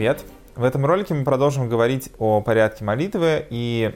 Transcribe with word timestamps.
привет! 0.00 0.24
В 0.56 0.64
этом 0.64 0.86
ролике 0.86 1.12
мы 1.12 1.24
продолжим 1.24 1.68
говорить 1.68 2.10
о 2.18 2.40
порядке 2.40 2.86
молитвы 2.86 3.44
и 3.50 3.94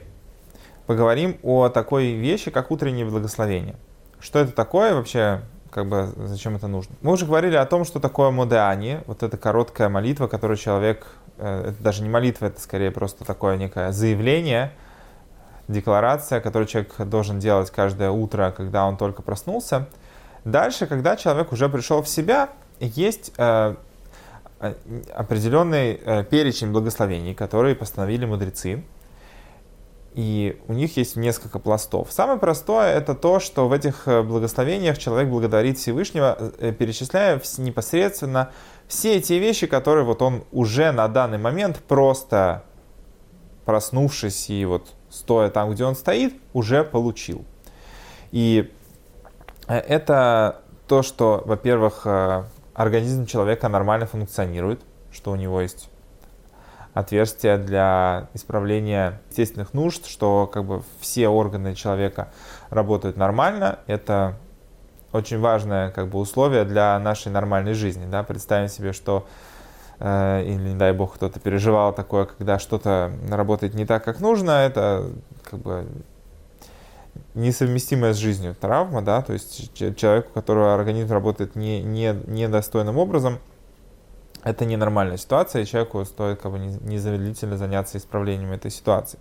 поговорим 0.87 1.39
о 1.43 1.71
такой 1.71 2.13
вещи, 2.13 2.51
как 2.51 2.71
утреннее 2.71 3.07
благословение. 3.07 3.77
Что 4.21 4.41
это 4.41 4.53
такое 4.53 4.95
вообще, 4.95 5.41
как 5.71 5.89
бы 5.89 6.13
зачем 6.27 6.57
это 6.57 6.69
нужно? 6.69 6.95
Мы 7.01 7.13
уже 7.13 7.25
говорили 7.25 7.57
о 7.57 7.65
том, 7.65 7.87
что 7.87 8.01
такое 8.01 8.31
модеани, 8.31 9.01
вот 9.07 9.23
эта 9.23 9.39
короткая 9.39 9.89
молитва, 9.89 10.27
которую 10.27 10.59
человек, 10.59 11.07
э, 11.39 11.71
это 11.71 11.83
даже 11.83 12.03
не 12.03 12.11
молитва, 12.11 12.49
это 12.49 12.61
скорее 12.61 12.91
просто 12.91 13.25
такое 13.25 13.57
некое 13.57 13.91
заявление, 13.91 14.73
декларация, 15.69 16.43
которую 16.43 16.69
человек 16.69 16.95
должен 16.99 17.39
делать 17.39 17.71
каждое 17.71 18.11
утро, 18.11 18.53
когда 18.55 18.85
он 18.85 18.99
только 18.99 19.23
проснулся. 19.23 19.89
Дальше, 20.45 20.87
когда 20.87 21.17
человек 21.17 21.51
уже 21.51 21.71
пришел 21.71 22.03
в 22.03 22.09
себя, 22.11 22.51
есть 22.79 23.33
э, 23.39 23.77
определенный 24.59 26.01
э, 26.05 26.25
перечень 26.25 26.73
благословений, 26.73 27.35
которые 27.35 27.75
постановили 27.75 28.25
мудрецы. 28.25 28.85
И 30.15 30.61
у 30.69 30.73
них 30.73 30.97
есть 30.97 31.17
несколько 31.17 31.59
пластов. 31.59 32.13
Самое 32.13 32.39
простое 32.39 32.97
это 32.97 33.17
то, 33.17 33.41
что 33.41 33.67
в 33.69 33.73
этих 33.73 34.05
благословениях 34.07 34.97
человек 34.97 35.29
благодарит 35.29 35.77
Всевышнего, 35.77 36.53
перечисляя 36.79 37.43
непосредственно 37.59 38.53
все 38.87 39.17
эти 39.17 39.33
вещи, 39.33 39.67
которые 39.67 40.05
вот 40.05 40.23
он 40.23 40.45
уже 40.53 40.93
на 40.93 41.09
данный 41.09 41.39
момент 41.39 41.79
просто 41.89 42.63
проснувшись 43.65 44.51
и 44.51 44.65
вот 44.65 44.95
стоя 45.11 45.51
там, 45.51 45.73
где 45.73 45.85
он 45.85 45.97
стоит, 45.97 46.35
уже 46.53 46.85
получил. 46.85 47.45
И 48.31 48.71
это 49.67 50.63
то, 50.87 51.03
что, 51.03 51.43
во-первых, 51.47 52.07
организм 52.75 53.27
человека 53.27 53.69
нормально 53.69 54.07
функционирует, 54.07 54.81
что 55.11 55.31
у 55.31 55.37
него 55.37 55.61
есть 55.61 55.89
отверстия 56.93 57.59
для 57.59 58.29
исправления 58.35 59.21
естественных 59.31 59.75
нужд, 59.75 60.07
что 60.07 60.49
как 60.53 60.65
бы 60.65 60.83
все 61.01 61.29
органы 61.29 61.75
человека 61.75 62.29
работают 62.71 63.17
нормально. 63.17 63.81
Это 63.87 64.37
очень 65.13 65.41
важное 65.41 65.91
как 65.91 66.09
бы 66.09 66.19
условие 66.19 66.65
для 66.65 66.99
нашей 66.99 67.31
нормальной 67.33 67.75
жизни. 67.75 68.07
Да? 68.07 68.23
Представим 68.23 68.69
себе, 68.69 68.93
что 68.93 69.27
э, 69.99 70.45
или, 70.45 70.71
не 70.71 70.77
дай 70.77 70.93
бог, 70.93 71.15
кто-то 71.15 71.41
переживал 71.41 71.93
такое, 71.93 72.27
когда 72.27 72.59
что-то 72.59 73.13
работает 73.29 73.75
не 73.75 73.87
так, 73.87 74.05
как 74.05 74.21
нужно, 74.21 74.51
это 74.51 75.11
как 75.43 75.61
бы 75.61 75.87
несовместимая 77.35 78.13
с 78.13 78.17
жизнью 78.17 78.55
травма, 78.59 79.03
да, 79.03 79.23
то 79.23 79.33
есть 79.33 79.73
человек, 79.75 80.29
у 80.31 80.35
которого 80.35 80.75
организм 80.75 81.13
работает 81.13 81.57
не, 81.57 81.83
не, 81.83 82.15
недостойным 82.27 82.99
образом, 82.99 83.39
это 84.45 84.67
ненормальная 84.67 85.17
ситуация, 85.17 85.63
и 85.63 85.67
человеку 85.67 86.05
стоит 86.05 86.41
как 86.41 86.53
бы 86.53 86.59
незамедлительно 86.59 87.57
заняться 87.57 87.97
исправлением 87.97 88.53
этой 88.53 88.71
ситуации. 88.71 89.19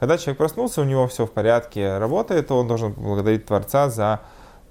Когда 0.00 0.18
человек 0.18 0.38
проснулся, 0.38 0.80
у 0.80 0.84
него 0.84 1.06
все 1.06 1.26
в 1.26 1.32
порядке, 1.32 1.98
работает, 1.98 2.48
то 2.48 2.58
он 2.58 2.66
должен 2.66 2.92
благодарить 2.92 3.46
Творца 3.46 3.88
за, 3.88 4.20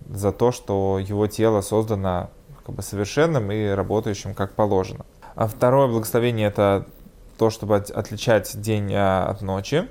за 0.10 0.34
то, 0.34 0.52
что 0.52 1.00
его 1.00 1.28
тело 1.28 1.62
создано 1.62 2.30
как 2.66 2.76
бы 2.76 2.82
совершенным 2.82 3.52
и 3.52 3.70
работающим 3.70 4.36
как 4.36 4.54
положено. 4.54 5.06
А 5.36 5.48
второе 5.48 5.88
благословение 5.88 6.48
это 6.50 6.86
то, 7.38 7.50
чтобы 7.50 7.78
отличать 7.78 8.60
день 8.60 8.94
а, 8.94 9.26
от 9.26 9.42
ночи. 9.42 9.88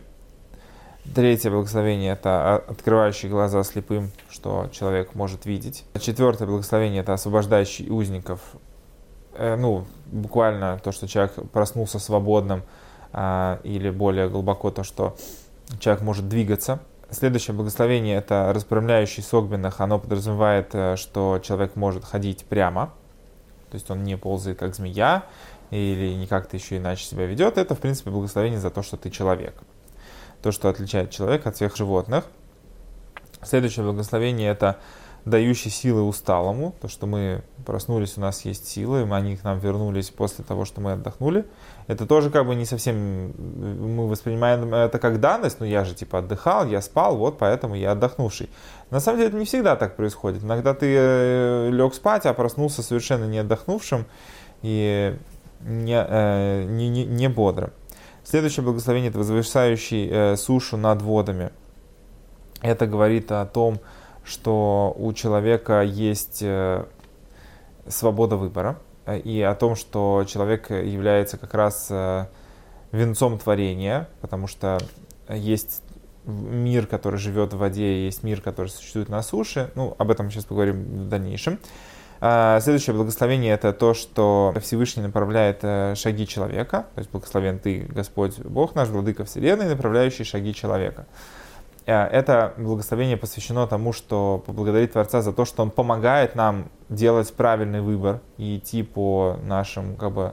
Третье 1.05 1.50
благословение– 1.50 2.12
это 2.14 2.56
открывающий 2.56 3.28
глаза 3.28 3.64
слепым, 3.64 4.12
что 4.31 4.69
человек 4.72 5.14
может 5.14 5.47
видеть. 5.47 5.84
Четвертое 6.00 6.46
благословение– 6.46 7.01
это 7.02 7.13
освобождающий 7.13 7.90
узников. 7.90 8.40
Э, 9.35 9.57
ну, 9.57 9.85
буквально 10.07 10.79
то, 10.83 10.92
что 10.92 11.08
человек 11.08 11.35
проснулся 11.52 11.98
свободным, 11.98 12.62
э, 13.12 13.58
или 13.64 13.91
более 13.91 14.29
глубоко 14.29 14.70
то, 14.70 14.85
что 14.85 15.17
человек 15.80 16.02
может 16.02 16.29
двигаться. 16.29 16.79
Следующее 17.11 17.55
благословение– 17.55 18.17
это 18.18 18.52
распрямляющий 18.55 19.24
согбенных. 19.24 19.80
Оно 19.80 19.98
подразумевает, 19.98 20.70
э, 20.73 20.96
что 20.96 21.41
человек 21.42 21.74
может 21.74 22.05
ходить 22.05 22.45
прямо, 22.45 22.95
то 23.70 23.74
есть 23.74 23.91
он 23.91 24.05
не 24.05 24.17
ползает 24.17 24.58
как 24.58 24.74
змея 24.77 25.24
или 25.70 26.14
не 26.14 26.27
как-то 26.29 26.57
еще 26.57 26.77
иначе 26.77 27.05
себя 27.05 27.27
ведет. 27.27 27.58
Это, 27.58 27.74
в 27.74 27.80
принципе, 27.80 28.11
благословение 28.11 28.61
за 28.61 28.70
то, 28.70 28.83
что 28.83 28.96
ты 28.96 29.11
человек 29.11 29.55
то, 30.42 30.53
что 30.53 30.69
отличает 30.69 31.11
человека 31.11 31.51
от 31.51 31.57
всех 31.57 31.77
животных. 31.77 32.25
Следующее 33.42 33.85
благословение– 33.85 34.51
это 34.53 34.79
дающий 35.25 35.70
силы 35.70 36.03
усталому, 36.03 36.75
то, 36.80 36.89
что 36.89 37.07
мы 37.07 37.42
проснулись, 37.64 38.14
у 38.17 38.20
нас 38.20 38.45
есть 38.45 38.67
силы, 38.67 39.07
мы 39.07 39.17
они 39.17 39.36
к 39.36 39.45
нам 39.45 39.58
вернулись 39.61 40.11
после 40.11 40.45
того, 40.45 40.64
что 40.64 40.80
мы 40.80 40.92
отдохнули. 40.92 41.45
Это 41.86 42.07
тоже 42.07 42.30
как 42.30 42.47
бы 42.47 42.55
не 42.57 42.64
совсем, 42.64 43.33
мы 43.39 44.08
воспринимаем 44.08 44.75
это 44.75 44.98
как 44.98 45.20
данность, 45.20 45.61
ну 45.61 45.67
я 45.67 45.85
же 45.85 45.95
типа 45.95 46.19
отдыхал, 46.19 46.67
я 46.67 46.80
спал, 46.80 47.17
вот 47.17 47.39
поэтому 47.39 47.77
я 47.77 47.92
отдохнувший. 47.92 48.51
На 48.91 48.98
самом 48.98 49.19
деле 49.19 49.29
это 49.29 49.39
не 49.39 49.45
всегда 49.45 49.77
так 49.77 49.95
происходит. 49.95 50.42
Иногда 50.42 50.74
ты 50.74 50.92
э, 50.97 51.70
лег 51.70 51.95
спать, 51.95 52.27
а 52.27 52.35
проснулся 52.35 52.83
совершенно 52.83 53.24
не 53.24 53.39
отдохнувшим 53.39 54.07
и 54.63 55.17
не, 55.61 56.05
э, 56.05 56.64
не, 56.64 56.89
не, 56.89 57.05
не 57.05 57.29
бодрым. 57.29 57.70
Следующее 58.24 58.64
благословение– 58.64 59.08
это 59.10 59.18
возвышающий 59.18 60.08
э, 60.10 60.36
сушу 60.36 60.77
над 60.77 61.02
водами. 61.02 61.50
Это 62.60 62.86
говорит 62.86 63.33
о 63.33 63.44
том, 63.46 63.80
что 64.24 64.94
у 64.96 65.12
человека 65.12 65.83
есть 65.83 66.38
э, 66.42 66.84
свобода 67.88 68.36
выбора 68.36 68.78
э, 69.06 69.18
и 69.18 69.42
о 69.42 69.55
том, 69.55 69.74
что 69.74 70.24
человек 70.28 70.70
является 70.70 71.36
как 71.36 71.55
раз 71.55 71.88
э, 71.90 72.27
венцом 72.92 73.38
творения, 73.38 74.08
потому 74.20 74.46
что 74.46 74.78
есть 75.28 75.82
мир, 76.24 76.86
который 76.86 77.18
живет 77.18 77.52
в 77.52 77.58
воде, 77.58 78.05
есть 78.05 78.22
мир, 78.22 78.40
который 78.40 78.68
существует 78.68 79.08
на 79.08 79.22
суше. 79.22 79.72
Ну, 79.74 79.96
об 79.98 80.11
этом 80.11 80.27
мы 80.27 80.32
сейчас 80.32 80.44
поговорим 80.44 80.84
в 80.84 81.08
дальнейшем. 81.08 81.58
А, 82.24 82.60
следующее 82.60 82.94
благословение 82.94 83.52
это 83.52 83.72
то, 83.72 83.94
что 83.94 84.55
Всевышний 84.60 85.02
направляет 85.02 85.58
э, 85.62 85.96
шаги 85.96 86.24
человека, 86.24 86.86
то 86.94 87.00
есть 87.00 87.10
благословен 87.10 87.58
ты, 87.58 87.80
Господь 87.88 88.38
Бог 88.38 88.77
наш, 88.77 88.90
Владыка 88.90 89.24
Вселенной, 89.24 89.68
направляющий 89.68 90.24
шаги 90.24 90.55
человека. 90.55 91.06
Э, 91.86 92.04
это 92.04 92.54
благословение 92.56 93.16
посвящено 93.16 93.66
тому, 93.66 93.92
что 93.92 94.42
поблагодарить 94.46 94.92
Творца 94.92 95.22
за 95.22 95.32
то, 95.32 95.44
что 95.44 95.62
Он 95.62 95.70
помогает 95.70 96.34
нам 96.34 96.66
делать 96.88 97.32
правильный 97.32 97.80
выбор 97.80 98.20
и 98.36 98.58
идти 98.58 98.82
по 98.82 99.38
нашим, 99.42 99.96
как 99.96 100.12
бы, 100.12 100.32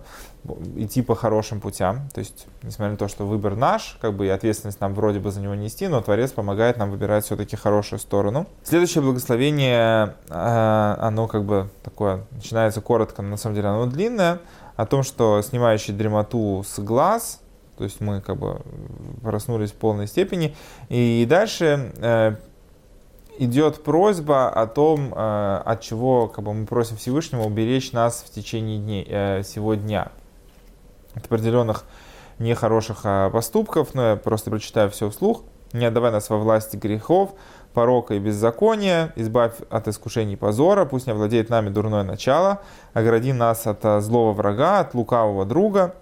идти 0.76 1.02
по 1.02 1.16
хорошим 1.16 1.62
путям. 1.62 2.10
То 2.14 2.20
есть, 2.20 2.48
несмотря 2.64 2.92
на 2.92 2.98
то, 2.98 3.08
что 3.08 3.26
выбор 3.26 3.56
наш, 3.56 3.98
как 4.02 4.14
бы 4.14 4.26
и 4.26 4.30
ответственность 4.30 4.82
нам 4.82 4.94
вроде 4.94 5.20
бы 5.20 5.32
за 5.32 5.42
него 5.42 5.56
нести, 5.56 5.88
но 5.88 6.02
Творец 6.02 6.32
помогает 6.32 6.78
нам 6.78 6.92
выбирать 6.92 7.26
все-таки 7.26 7.56
хорошую 7.56 8.00
сторону. 8.00 8.46
Следующее 8.64 9.04
благословение, 9.04 10.16
э, 10.30 10.96
оно 11.00 11.28
как 11.28 11.46
бы 11.46 11.70
такое, 11.84 12.26
начинается 12.32 12.82
коротко, 12.82 13.22
но 13.22 13.30
на 13.30 13.38
самом 13.38 13.56
деле 13.56 13.70
оно 13.70 13.86
длинное, 13.86 14.40
о 14.76 14.86
том, 14.86 15.04
что 15.04 15.42
снимающий 15.42 15.94
дремоту 15.94 16.64
с 16.66 16.80
глаз, 16.80 17.42
то 17.80 17.86
есть 17.86 18.02
мы 18.02 18.20
как 18.20 18.36
бы 18.36 18.60
проснулись 19.24 19.72
в 19.72 19.76
полной 19.76 20.06
степени. 20.06 20.54
И 20.90 21.26
дальше 21.30 21.94
э, 21.96 22.36
идет 23.38 23.82
просьба 23.86 24.50
о 24.50 24.68
том, 24.68 25.14
э, 25.16 25.62
от 25.66 25.80
чего 25.80 26.28
как 26.28 26.44
бы, 26.44 26.54
мы 26.54 26.66
просим 26.66 26.98
Всевышнего 26.98 27.44
уберечь 27.44 27.94
нас 27.94 28.26
в 28.28 28.34
течение 28.34 28.80
дней, 28.80 29.08
э, 29.10 29.44
всего 29.44 29.76
дня. 29.76 30.12
От 31.16 31.28
определенных 31.28 31.86
нехороших 32.38 33.00
э, 33.06 33.30
поступков, 33.32 33.94
но 33.94 34.10
я 34.10 34.16
просто 34.18 34.50
прочитаю 34.50 34.92
все 34.92 35.10
вслух. 35.10 35.44
Не 35.72 35.86
отдавай 35.86 36.12
нас 36.12 36.30
во 36.30 36.38
власти 36.38 36.76
грехов, 36.76 37.30
порока 37.74 38.14
и 38.14 38.20
беззакония, 38.20 39.14
избавь 39.16 39.54
от 39.70 39.88
искушений 39.88 40.34
и 40.34 40.36
позора, 40.36 40.84
пусть 40.84 41.08
не 41.08 41.14
овладеет 41.14 41.50
нами 41.50 41.70
дурное 41.70 42.04
начало, 42.04 42.60
огради 42.92 43.32
нас 43.32 43.66
от 43.68 43.86
э, 43.86 44.02
злого 44.02 44.34
врага, 44.34 44.80
от 44.80 44.94
лукавого 44.94 45.46
друга, 45.46 45.96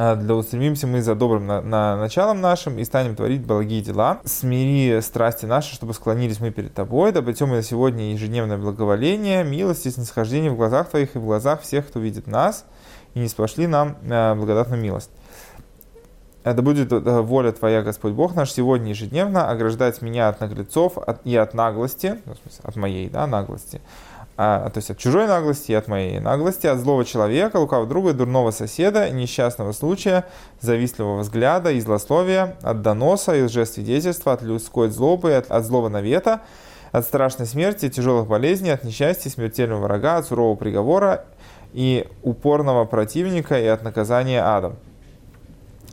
а, 0.00 0.14
для 0.14 0.36
устремимся 0.36 0.86
мы 0.86 1.02
за 1.02 1.16
добрым 1.16 1.48
на, 1.48 1.60
на 1.60 1.96
началом 1.96 2.40
нашим 2.40 2.78
и 2.78 2.84
станем 2.84 3.16
творить 3.16 3.44
благие 3.44 3.82
дела. 3.82 4.20
Смири 4.24 5.00
страсти 5.00 5.44
наши, 5.44 5.74
чтобы 5.74 5.92
склонились 5.92 6.38
мы 6.38 6.52
перед 6.52 6.72
тобой, 6.72 7.10
дабы 7.10 7.34
мы 7.40 7.56
на 7.56 7.62
сегодня 7.64 8.12
ежедневное 8.12 8.58
благоволение, 8.58 9.42
милость 9.42 9.86
и 9.86 9.90
снисхождение 9.90 10.52
в 10.52 10.56
глазах 10.56 10.90
твоих 10.90 11.16
и 11.16 11.18
в 11.18 11.24
глазах 11.24 11.62
всех, 11.62 11.88
кто 11.88 11.98
видит 11.98 12.28
нас, 12.28 12.64
и 13.14 13.18
не 13.18 13.26
спошли 13.26 13.66
нам 13.66 13.96
э, 14.08 14.36
благодатную 14.36 14.80
милость. 14.80 15.10
Да 16.44 16.62
будет 16.62 16.92
э, 16.92 17.20
воля 17.20 17.50
Твоя, 17.50 17.82
Господь 17.82 18.12
Бог 18.12 18.36
наш, 18.36 18.52
сегодня 18.52 18.90
ежедневно 18.90 19.50
ограждать 19.50 20.00
меня 20.00 20.28
от 20.28 20.38
наглецов 20.40 20.96
и 21.24 21.34
от 21.34 21.54
наглости, 21.54 22.20
ну, 22.24 22.34
от 22.62 22.76
моей 22.76 23.08
да, 23.08 23.26
наглости, 23.26 23.80
а, 24.40 24.70
то 24.70 24.78
есть 24.78 24.88
от 24.88 24.98
чужой 24.98 25.26
наглости 25.26 25.72
и 25.72 25.74
от 25.74 25.88
моей 25.88 26.20
наглости, 26.20 26.68
от 26.68 26.78
злого 26.78 27.04
человека, 27.04 27.56
лукавого 27.56 27.88
друга, 27.88 28.12
дурного 28.12 28.52
соседа, 28.52 29.10
несчастного 29.10 29.72
случая, 29.72 30.26
завистливого 30.60 31.22
взгляда 31.22 31.72
и 31.72 31.80
злословия, 31.80 32.56
от 32.62 32.80
доноса 32.80 33.34
и 33.34 33.42
лжесвидетельства, 33.42 34.34
от 34.34 34.42
людской 34.42 34.90
злобы, 34.90 35.34
от, 35.34 35.50
от 35.50 35.64
злого 35.64 35.88
навета, 35.88 36.42
от 36.92 37.04
страшной 37.04 37.48
смерти, 37.48 37.88
тяжелых 37.88 38.28
болезней, 38.28 38.70
от 38.70 38.84
несчастья, 38.84 39.28
смертельного 39.28 39.80
врага, 39.80 40.18
от 40.18 40.28
сурового 40.28 40.54
приговора 40.54 41.24
и 41.72 42.06
упорного 42.22 42.84
противника 42.84 43.60
и 43.60 43.66
от 43.66 43.82
наказания 43.82 44.40
адом. 44.40 44.76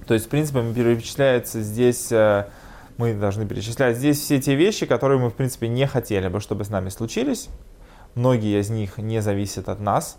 То 0.08 0.14
есть, 0.14 0.28
в 0.28 0.30
принципе, 0.30 0.62
перечисляется 0.72 1.64
здесь, 1.64 2.12
э, 2.12 2.46
мы 2.98 3.16
должны 3.16 3.48
перечислять 3.48 3.98
здесь 3.98 4.20
все 4.20 4.40
те 4.40 4.54
вещи, 4.54 4.86
которые 4.86 5.20
мы, 5.20 5.32
в 5.32 5.34
принципе, 5.34 5.68
не 5.68 5.88
хотели 5.88 6.28
бы, 6.28 6.40
чтобы 6.40 6.64
с 6.64 6.70
нами 6.70 6.90
случились. 6.90 7.50
Многие 8.16 8.60
из 8.60 8.70
них 8.70 8.98
не 8.98 9.22
зависят 9.22 9.70
от 9.70 9.80
нас, 9.80 10.18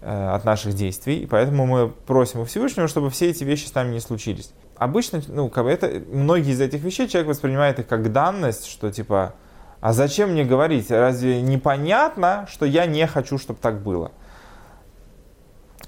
э, 0.00 0.30
от 0.34 0.44
наших 0.44 0.74
действий, 0.74 1.20
и 1.22 1.26
поэтому 1.26 1.64
мы 1.64 1.88
просим 1.88 2.40
у 2.40 2.44
Всевышнего, 2.44 2.88
чтобы 2.88 3.08
все 3.10 3.30
эти 3.30 3.44
вещи 3.44 3.66
с 3.66 3.74
нами 3.74 3.92
не 3.92 4.00
случились. 4.00 4.52
Обычно, 4.76 5.22
ну, 5.28 5.48
как 5.48 5.64
бы 5.64 5.70
это, 5.70 6.02
многие 6.12 6.52
из 6.52 6.60
этих 6.60 6.82
вещей 6.82 7.08
человек 7.08 7.28
воспринимает 7.28 7.78
их 7.78 7.86
как 7.86 8.12
данность, 8.12 8.66
что 8.66 8.92
типа, 8.92 9.34
а 9.80 9.92
зачем 9.92 10.32
мне 10.32 10.44
говорить? 10.44 10.90
Разве 10.90 11.40
непонятно, 11.40 12.46
что 12.50 12.66
я 12.66 12.86
не 12.86 13.06
хочу, 13.06 13.38
чтобы 13.38 13.60
так 13.60 13.80
было? 13.80 14.10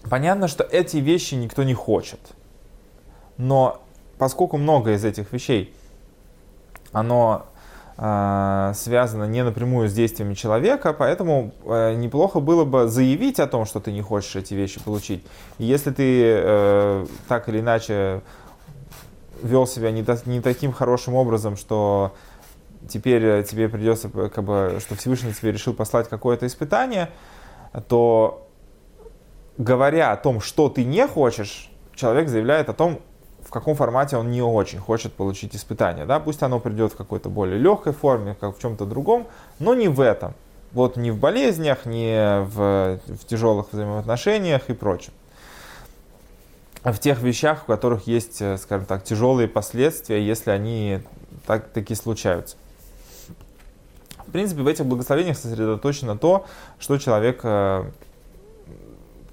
Понятно, 0.09 0.49
что 0.49 0.65
эти 0.65 0.99
вещи 0.99 1.35
никто 1.35 1.63
не 1.63 1.75
хочет. 1.75 2.21
Но 3.37 3.83
поскольку 4.17 4.59
много 4.59 4.93
из 4.95 5.05
этих 5.05 5.33
вещей, 5.33 5.75
оно 6.93 7.47
связано 8.01 9.25
не 9.25 9.45
напрямую 9.45 9.91
с 9.91 9.93
действиями 9.93 10.33
человека, 10.33 10.95
поэтому 10.95 11.53
э, 11.67 11.95
неплохо 11.97 12.41
было 12.41 12.65
бы 12.65 12.89
заявить 12.89 13.39
о 13.39 13.47
том, 13.47 13.67
что 13.67 13.79
ты 13.79 13.93
не 13.93 14.01
хочешь 14.01 14.35
эти 14.37 14.55
вещи 14.55 14.81
получить. 14.81 15.23
И 15.59 15.65
если 15.67 15.91
ты 15.91 16.23
э, 16.25 17.07
так 17.29 17.51
или 17.51 17.61
иначе 17.61 18.23
вел 19.43 19.67
себя 19.67 19.91
не, 19.91 20.03
не 20.25 20.41
таким 20.41 20.73
хорошим 20.73 21.15
образом, 21.15 21.59
что 21.59 22.15
теперь 22.89 23.23
э, 23.23 23.43
тебе 23.43 23.69
придется, 23.69 24.09
как 24.09 24.45
бы, 24.45 24.79
что 24.81 24.95
Всевышний 24.95 25.35
тебе 25.35 25.53
решил 25.53 25.75
послать 25.75 26.09
какое-то 26.09 26.47
испытание, 26.47 27.11
то 27.89 28.49
говоря 29.59 30.13
о 30.13 30.17
том, 30.17 30.41
что 30.41 30.71
ты 30.71 30.85
не 30.85 31.07
хочешь, 31.07 31.71
человек 31.95 32.31
заявляет 32.31 32.71
о 32.71 32.73
том, 32.73 33.01
в 33.51 33.53
каком 33.53 33.75
формате 33.75 34.17
он 34.17 34.31
не 34.31 34.43
очень 34.43 34.79
хочет 34.79 35.13
получить 35.13 35.57
испытание. 35.57 36.07
Да? 36.07 36.21
Пусть 36.21 36.41
оно 36.45 36.61
придет 36.61 36.93
в 36.93 36.97
какой-то 36.97 37.29
более 37.29 37.59
легкой 37.59 37.93
форме, 37.93 38.37
как 38.39 38.57
в 38.57 38.63
чем-то 38.63 38.87
другом, 38.87 39.27
но 39.59 39.75
не 39.75 39.89
в 39.89 40.01
этом. 40.01 40.35
Вот 40.71 40.97
не 40.97 41.11
в 41.11 41.19
болезнях, 41.19 41.85
не 41.85 42.45
в, 42.45 43.01
в 43.09 43.25
тяжелых 43.27 43.73
взаимоотношениях 43.73 44.71
и 44.71 44.73
прочем. 44.73 45.13
В 46.85 46.97
тех 46.99 47.21
вещах, 47.23 47.63
в 47.63 47.65
которых 47.65 48.07
есть, 48.07 48.41
э, 48.41 48.57
скажем 48.57 48.87
так, 48.87 49.03
тяжелые 49.03 49.49
последствия, 49.49 50.25
если 50.25 50.53
они 50.53 51.01
так, 51.45 51.71
таки 51.71 51.97
случаются. 51.97 52.57
В 54.29 54.31
принципе, 54.31 54.63
в 54.63 54.69
этих 54.69 54.87
благословениях 54.87 55.37
сосредоточено 55.37 56.17
то, 56.17 56.47
что 56.79 56.99
человек 56.99 57.41
э, 57.43 57.83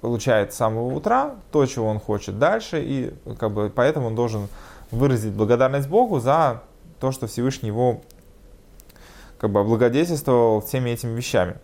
получает 0.00 0.52
с 0.52 0.56
самого 0.56 0.94
утра, 0.94 1.36
то, 1.50 1.64
чего 1.66 1.88
он 1.88 1.98
хочет 1.98 2.38
дальше, 2.38 2.82
и 2.82 3.12
как 3.38 3.52
бы, 3.52 3.72
поэтому 3.74 4.08
он 4.08 4.14
должен 4.14 4.48
выразить 4.90 5.32
благодарность 5.32 5.88
Богу 5.88 6.20
за 6.20 6.62
то, 7.00 7.12
что 7.12 7.26
Всевышний 7.26 7.68
его 7.68 8.00
как 9.38 9.50
бы 9.50 9.60
облагодетельствовал 9.60 10.60
всеми 10.60 10.90
этими 10.90 11.14
вещами. 11.16 11.56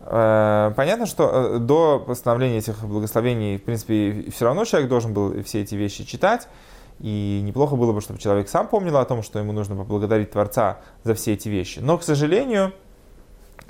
Э, 0.00 0.72
понятно, 0.76 1.06
что 1.06 1.30
э, 1.56 1.58
до 1.58 1.98
постановления 1.98 2.58
этих 2.58 2.84
благословений, 2.84 3.58
в 3.58 3.62
принципе, 3.62 4.30
все 4.30 4.44
равно 4.44 4.64
человек 4.64 4.88
должен 4.88 5.12
был 5.12 5.42
все 5.42 5.62
эти 5.62 5.74
вещи 5.74 6.04
читать, 6.04 6.48
и 7.00 7.40
неплохо 7.44 7.76
было 7.76 7.92
бы, 7.92 8.00
чтобы 8.00 8.18
человек 8.18 8.48
сам 8.48 8.68
помнил 8.68 8.96
о 8.96 9.04
том, 9.04 9.22
что 9.22 9.38
ему 9.38 9.52
нужно 9.52 9.76
поблагодарить 9.76 10.30
Творца 10.30 10.78
за 11.04 11.14
все 11.14 11.34
эти 11.34 11.48
вещи. 11.48 11.80
Но, 11.80 11.98
к 11.98 12.04
сожалению, 12.04 12.72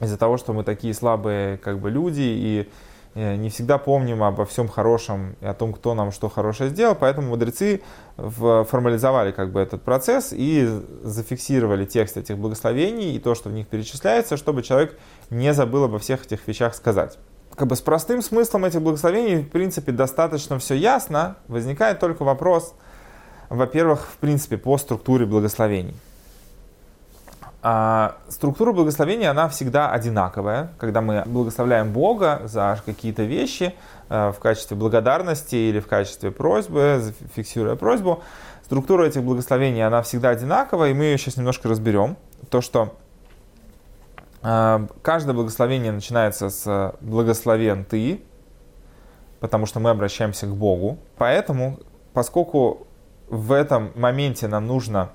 из-за 0.00 0.17
того, 0.17 0.37
что 0.37 0.53
мы 0.53 0.62
такие 0.62 0.94
слабые 0.94 1.56
как 1.58 1.81
бы 1.81 1.91
люди 1.91 2.23
и 2.23 2.69
не 3.17 3.49
всегда 3.49 3.79
помним 3.79 4.23
обо 4.23 4.45
всем 4.45 4.69
хорошем 4.69 5.37
и 5.41 5.47
о 5.47 5.55
том, 5.55 5.73
кто 5.73 5.95
нам 5.95 6.13
что 6.13 6.29
хорошее 6.29 6.69
сделал, 6.69 6.95
поэтому 6.95 7.31
мудрецы 7.31 7.81
формализовали 8.17 9.33
как 9.33 9.53
бы 9.53 9.61
этот 9.61 9.83
процесс 9.83 10.35
и 10.35 10.69
зафиксировали 11.03 11.87
текст 11.87 12.19
этих 12.19 12.37
благословений 12.37 13.17
и 13.17 13.19
то, 13.19 13.35
что 13.35 13.49
в 13.49 13.53
них 13.53 13.69
перечисляется, 13.69 14.37
чтобы 14.37 14.63
человек 14.63 14.99
не 15.31 15.55
забыл 15.55 15.85
обо 15.85 15.99
всех 15.99 16.27
этих 16.27 16.47
вещах 16.47 16.75
сказать. 16.75 17.19
Как 17.55 17.69
бы 17.69 17.75
с 17.75 17.81
простым 17.81 18.21
смыслом 18.21 18.67
этих 18.67 18.83
благословений, 18.83 19.37
в 19.37 19.49
принципе, 19.49 19.93
достаточно 19.93 20.59
все 20.59 20.75
ясно. 20.75 21.37
Возникает 21.49 21.99
только 22.01 22.23
вопрос, 22.23 22.75
во-первых, 23.49 24.09
в 24.13 24.19
принципе, 24.19 24.59
по 24.59 24.77
структуре 24.77 25.25
благословений. 25.25 25.95
А 27.69 28.19
структура 28.29 28.71
благословения, 28.71 29.29
она 29.29 29.49
всегда 29.49 29.91
одинаковая. 29.91 30.71
Когда 30.79 31.01
мы 31.01 31.25
благословляем 31.27 31.93
Бога 31.93 32.43
за 32.45 32.81
какие-то 32.87 33.25
вещи 33.25 33.75
э, 34.09 34.31
в 34.31 34.39
качестве 34.39 34.77
благодарности 34.77 35.57
или 35.57 35.81
в 35.81 35.89
качестве 35.89 36.31
просьбы, 36.31 37.13
фиксируя 37.35 37.75
просьбу, 37.75 38.23
структура 38.65 39.05
этих 39.05 39.25
благословений, 39.25 39.85
она 39.85 40.03
всегда 40.03 40.29
одинаковая, 40.29 40.91
и 40.91 40.95
мы 40.95 41.07
ее 41.07 41.19
сейчас 41.19 41.39
немножко 41.39 41.69
разберем. 41.69 42.17
То, 42.51 42.61
что 42.61 42.95
э, 44.45 44.87
каждое 45.03 45.33
благословение 45.33 45.91
начинается 45.91 46.51
с 46.51 46.95
«благословен 47.01 47.85
ты», 47.85 48.23
потому 49.41 49.67
что 49.67 49.81
мы 49.81 49.91
обращаемся 49.91 50.47
к 50.47 50.55
Богу. 50.55 50.99
Поэтому, 51.19 51.81
поскольку 52.13 52.87
в 53.29 53.51
этом 53.51 53.91
моменте 53.97 54.47
нам 54.47 54.69
нужно 54.69 55.11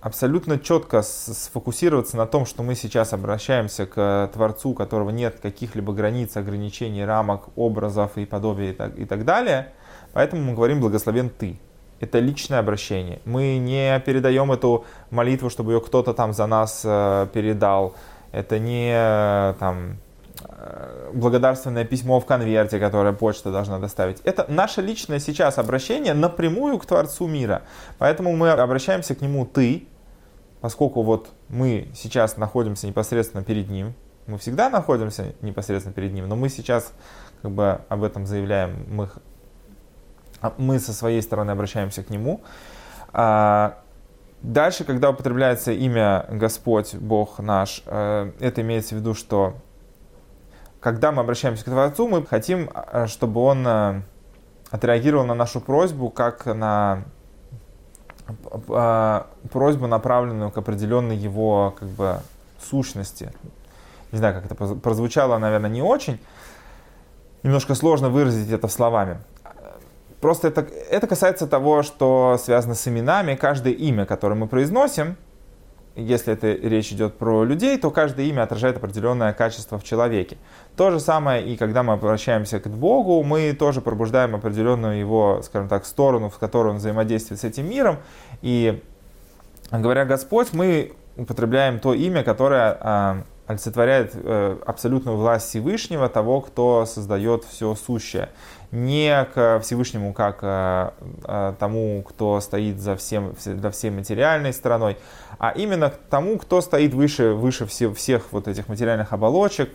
абсолютно 0.00 0.58
четко 0.58 1.02
сфокусироваться 1.02 2.16
на 2.16 2.26
том, 2.26 2.46
что 2.46 2.62
мы 2.62 2.74
сейчас 2.74 3.12
обращаемся 3.12 3.86
к 3.86 4.30
Творцу, 4.32 4.70
у 4.70 4.74
которого 4.74 5.10
нет 5.10 5.38
каких-либо 5.40 5.92
границ, 5.92 6.36
ограничений, 6.36 7.04
рамок, 7.04 7.48
образов 7.56 8.16
и 8.16 8.24
подобия 8.24 8.70
и 8.70 8.74
так, 8.74 8.98
и 8.98 9.04
так 9.04 9.24
далее. 9.24 9.72
Поэтому 10.12 10.42
мы 10.42 10.54
говорим 10.54 10.80
«благословен 10.80 11.30
ты». 11.30 11.58
Это 12.00 12.20
личное 12.20 12.60
обращение. 12.60 13.20
Мы 13.24 13.58
не 13.58 14.00
передаем 14.00 14.52
эту 14.52 14.84
молитву, 15.10 15.50
чтобы 15.50 15.72
ее 15.72 15.80
кто-то 15.80 16.14
там 16.14 16.32
за 16.32 16.46
нас 16.46 16.82
э, 16.84 17.26
передал. 17.32 17.94
Это 18.30 18.60
не 18.60 18.92
э, 18.94 19.54
там, 19.58 19.96
благодарственное 21.12 21.84
письмо 21.84 22.20
в 22.20 22.26
конверте, 22.26 22.78
которое 22.78 23.12
почта 23.12 23.50
должна 23.50 23.78
доставить. 23.78 24.20
Это 24.24 24.46
наше 24.48 24.80
личное 24.82 25.18
сейчас 25.18 25.58
обращение 25.58 26.14
напрямую 26.14 26.78
к 26.78 26.86
Творцу 26.86 27.26
мира. 27.26 27.62
Поэтому 27.98 28.34
мы 28.36 28.50
обращаемся 28.50 29.14
к 29.14 29.20
Нему 29.20 29.46
«ты», 29.46 29.86
поскольку 30.60 31.02
вот 31.02 31.28
мы 31.48 31.88
сейчас 31.94 32.36
находимся 32.36 32.86
непосредственно 32.86 33.42
перед 33.42 33.68
Ним, 33.68 33.94
мы 34.26 34.38
всегда 34.38 34.68
находимся 34.68 35.34
непосредственно 35.40 35.94
перед 35.94 36.12
Ним, 36.12 36.28
но 36.28 36.36
мы 36.36 36.48
сейчас 36.48 36.92
как 37.42 37.50
бы 37.50 37.80
об 37.88 38.02
этом 38.02 38.26
заявляем, 38.26 38.84
мы, 38.88 39.08
а, 40.40 40.52
мы 40.58 40.78
со 40.78 40.92
своей 40.92 41.22
стороны 41.22 41.50
обращаемся 41.50 42.02
к 42.02 42.10
Нему. 42.10 42.42
А, 43.12 43.78
дальше, 44.42 44.84
когда 44.84 45.10
употребляется 45.10 45.72
имя 45.72 46.26
Господь, 46.30 46.94
Бог 46.94 47.38
наш, 47.38 47.82
э, 47.86 48.32
это 48.40 48.60
имеется 48.60 48.94
в 48.94 48.98
виду, 48.98 49.14
что 49.14 49.54
когда 50.80 51.12
мы 51.12 51.22
обращаемся 51.22 51.64
к 51.64 51.68
Творцу, 51.68 52.08
мы 52.08 52.24
хотим, 52.24 52.70
а, 52.72 53.06
чтобы 53.06 53.40
Он 53.40 53.66
э, 53.66 54.02
отреагировал 54.70 55.26
на 55.26 55.34
нашу 55.34 55.60
просьбу 55.60 56.10
как 56.10 56.46
на 56.46 57.04
а, 58.70 59.26
просьбу, 59.50 59.86
направленную 59.86 60.50
к 60.50 60.58
определенной 60.58 61.16
его 61.16 61.74
как 61.78 61.88
бы 61.88 62.20
сущности. 62.62 63.32
Не 64.12 64.18
знаю, 64.18 64.34
как 64.34 64.50
это 64.50 64.54
прозвучало, 64.54 65.38
наверное, 65.38 65.70
не 65.70 65.82
очень. 65.82 66.20
Немножко 67.42 67.74
сложно 67.74 68.08
выразить 68.08 68.50
это 68.50 68.68
словами. 68.68 69.18
Просто 70.20 70.48
это, 70.48 70.62
это 70.90 71.06
касается 71.06 71.46
того, 71.46 71.82
что 71.82 72.38
связано 72.42 72.74
с 72.74 72.86
именами. 72.88 73.36
Каждое 73.36 73.72
имя, 73.72 74.04
которое 74.06 74.34
мы 74.34 74.48
произносим, 74.48 75.16
если 75.98 76.32
это 76.32 76.52
речь 76.52 76.92
идет 76.92 77.18
про 77.18 77.44
людей, 77.44 77.76
то 77.76 77.90
каждое 77.90 78.26
имя 78.26 78.42
отражает 78.42 78.76
определенное 78.76 79.32
качество 79.32 79.78
в 79.78 79.84
человеке. 79.84 80.38
То 80.76 80.90
же 80.90 81.00
самое 81.00 81.44
и 81.44 81.56
когда 81.56 81.82
мы 81.82 81.94
обращаемся 81.94 82.60
к 82.60 82.68
Богу, 82.68 83.22
мы 83.24 83.52
тоже 83.52 83.80
пробуждаем 83.80 84.34
определенную 84.34 84.98
его, 84.98 85.40
скажем 85.42 85.68
так, 85.68 85.84
сторону, 85.84 86.30
в 86.30 86.38
которой 86.38 86.68
он 86.68 86.76
взаимодействует 86.76 87.40
с 87.40 87.44
этим 87.44 87.68
миром. 87.68 87.98
И 88.42 88.82
говоря 89.72 90.04
Господь, 90.04 90.52
мы 90.52 90.92
употребляем 91.16 91.80
то 91.80 91.92
имя, 91.92 92.22
которое 92.22 92.78
а, 92.80 93.24
олицетворяет 93.48 94.12
э, 94.14 94.58
абсолютную 94.66 95.16
власть 95.16 95.48
Всевышнего, 95.48 96.08
того, 96.10 96.42
кто 96.42 96.84
создает 96.86 97.44
все 97.44 97.74
сущее 97.74 98.28
не 98.70 99.24
к 99.34 99.60
Всевышнему 99.60 100.12
как 100.12 100.40
э, 100.42 100.90
э, 101.24 101.54
тому, 101.58 102.02
кто 102.02 102.38
стоит 102.42 102.78
за 102.78 102.94
всем, 102.96 103.34
за 103.42 103.70
всей 103.70 103.90
материальной 103.90 104.52
стороной, 104.52 104.98
а 105.38 105.52
именно 105.52 105.88
к 105.88 105.96
тому, 106.10 106.36
кто 106.36 106.60
стоит 106.60 106.92
выше, 106.92 107.32
выше 107.32 107.64
все, 107.64 107.90
всех 107.94 108.30
вот 108.32 108.46
этих 108.46 108.68
материальных 108.68 109.14
оболочек. 109.14 109.70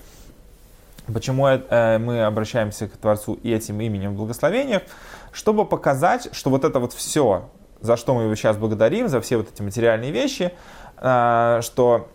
Почему 1.12 1.48
мы 1.70 2.24
обращаемся 2.24 2.88
к 2.88 2.92
Творцу 2.96 3.38
и 3.44 3.51
этим 3.51 3.82
именем 3.82 4.13
в 4.13 4.18
благословениях? 4.18 4.84
Чтобы 5.34 5.65
показать, 5.65 6.30
что 6.32 6.50
вот 6.50 6.63
это 6.63 6.80
вот 6.80 6.94
все, 6.94 7.50
за 7.82 7.98
что 7.98 8.13
мы 8.13 8.24
его 8.24 8.36
сейчас 8.36 8.56
благодарим, 8.56 9.10
за 9.10 9.20
все 9.20 9.36
вот 9.36 9.50
эти 9.51 9.62
материальные 9.62 10.12
вещи, 10.12 10.53
что, 10.96 12.08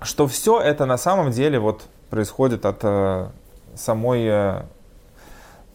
что 0.00 0.26
все 0.26 0.60
это 0.60 0.86
на 0.86 0.98
самом 0.98 1.30
деле 1.30 1.58
вот 1.58 1.86
происходит 2.10 2.66
от 2.66 2.80
э, 2.82 3.28
самой 3.74 4.26
э, 4.26 4.62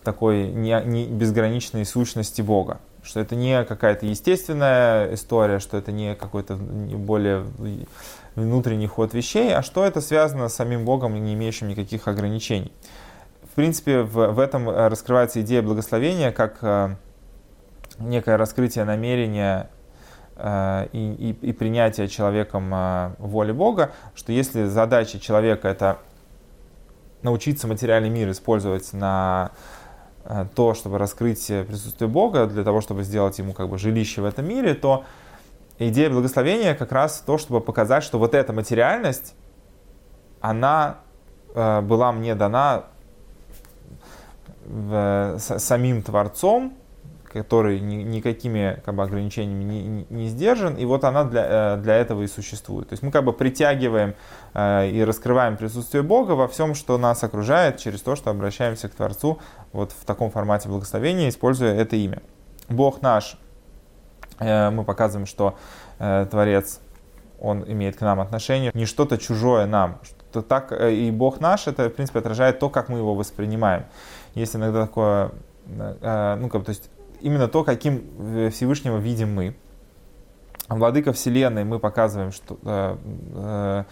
такой 0.03 0.47
не, 0.47 0.81
не 0.85 1.05
безграничной 1.05 1.85
сущности 1.85 2.41
Бога. 2.41 2.79
Что 3.03 3.19
это 3.19 3.35
не 3.35 3.63
какая-то 3.63 4.05
естественная 4.05 5.13
история, 5.15 5.59
что 5.59 5.77
это 5.77 5.91
не 5.91 6.15
какой-то 6.15 6.55
более 6.55 7.45
внутренний 8.35 8.87
ход 8.87 9.13
вещей, 9.13 9.53
а 9.53 9.63
что 9.63 9.83
это 9.83 10.01
связано 10.01 10.49
с 10.49 10.53
самим 10.53 10.85
Богом, 10.85 11.21
не 11.23 11.33
имеющим 11.33 11.67
никаких 11.67 12.07
ограничений. 12.07 12.71
В 13.51 13.55
принципе, 13.55 14.01
в, 14.01 14.31
в 14.31 14.39
этом 14.39 14.69
раскрывается 14.69 15.41
идея 15.41 15.61
благословения 15.61 16.31
как 16.31 16.59
э, 16.61 16.95
некое 17.99 18.37
раскрытие 18.37 18.85
намерения 18.85 19.69
э, 19.73 19.80
и, 20.91 21.13
и, 21.41 21.49
и 21.49 21.53
принятие 21.53 22.07
человеком 22.07 22.73
э, 22.73 23.11
воли 23.19 23.51
Бога, 23.51 23.91
что 24.15 24.31
если 24.31 24.65
задача 24.65 25.19
человека 25.19 25.67
это 25.67 25.99
научиться 27.21 27.67
материальный 27.67 28.09
мир 28.09 28.31
использовать 28.31 28.91
на 28.93 29.51
э, 30.25 30.45
то, 30.55 30.73
чтобы 30.73 30.97
раскрыть 30.97 31.45
присутствие 31.45 32.07
Бога, 32.07 32.47
для 32.47 32.63
того, 32.63 32.81
чтобы 32.81 33.03
сделать 33.03 33.37
ему 33.37 33.53
как 33.53 33.69
бы 33.69 33.77
жилище 33.77 34.21
в 34.21 34.25
этом 34.25 34.47
мире, 34.47 34.73
то 34.73 35.03
идея 35.77 36.09
благословения 36.09 36.73
как 36.73 36.91
раз 36.91 37.21
то, 37.25 37.37
чтобы 37.37 37.61
показать, 37.61 38.03
что 38.03 38.17
вот 38.17 38.33
эта 38.33 38.51
материальность, 38.51 39.35
она 40.39 40.97
э, 41.53 41.81
была 41.81 42.11
мне 42.11 42.33
дана 42.33 42.85
самим 45.37 46.01
Творцом, 46.01 46.73
который 47.33 47.79
ни, 47.79 47.95
никакими 47.95 48.81
как 48.83 48.95
бы, 48.95 49.03
ограничениями 49.03 49.63
не, 49.63 49.83
не, 49.83 50.05
не 50.09 50.27
сдержан, 50.27 50.75
и 50.75 50.85
вот 50.85 51.03
она 51.03 51.23
для, 51.23 51.75
э, 51.75 51.77
для 51.77 51.95
этого 51.95 52.21
и 52.23 52.27
существует. 52.27 52.89
То 52.89 52.93
есть 52.93 53.03
мы 53.03 53.11
как 53.11 53.23
бы 53.23 53.33
притягиваем 53.33 54.15
э, 54.53 54.89
и 54.89 55.03
раскрываем 55.03 55.57
присутствие 55.57 56.03
Бога 56.03 56.31
во 56.31 56.47
всем, 56.47 56.75
что 56.75 56.97
нас 56.97 57.23
окружает, 57.23 57.77
через 57.77 58.01
то, 58.01 58.15
что 58.15 58.29
обращаемся 58.29 58.89
к 58.89 58.95
Творцу 58.95 59.39
вот 59.71 59.91
в 59.91 60.05
таком 60.05 60.31
формате 60.31 60.67
благословения, 60.69 61.29
используя 61.29 61.73
это 61.73 61.95
имя. 61.95 62.21
Бог 62.69 63.01
наш, 63.01 63.37
э, 64.39 64.69
мы 64.69 64.83
показываем, 64.83 65.25
что 65.25 65.57
э, 65.99 66.27
Творец, 66.29 66.79
Он 67.39 67.63
имеет 67.63 67.95
к 67.97 68.01
нам 68.01 68.19
отношение, 68.19 68.71
не 68.73 68.85
что-то 68.85 69.17
чужое 69.17 69.65
нам, 69.65 69.99
что 70.03 70.41
так, 70.41 70.71
э, 70.71 70.93
и 70.93 71.11
Бог 71.11 71.39
наш, 71.39 71.67
это, 71.67 71.89
в 71.89 71.93
принципе, 71.93 72.19
отражает 72.19 72.59
то, 72.59 72.69
как 72.69 72.89
мы 72.89 72.97
его 72.97 73.15
воспринимаем. 73.15 73.85
Есть 74.35 74.55
иногда 74.55 74.81
такое, 74.81 75.31
э, 75.67 76.37
ну, 76.39 76.49
как, 76.49 76.65
то 76.65 76.69
есть 76.69 76.89
именно 77.21 77.47
то, 77.47 77.63
каким 77.63 78.03
э, 78.19 78.49
Всевышнего 78.49 78.97
видим 78.97 79.33
мы. 79.33 79.55
Владыка 80.69 81.11
Вселенной 81.13 81.63
мы 81.63 81.79
показываем, 81.79 82.31
что, 82.31 82.57
э, 82.63 82.97
э, 83.35 83.83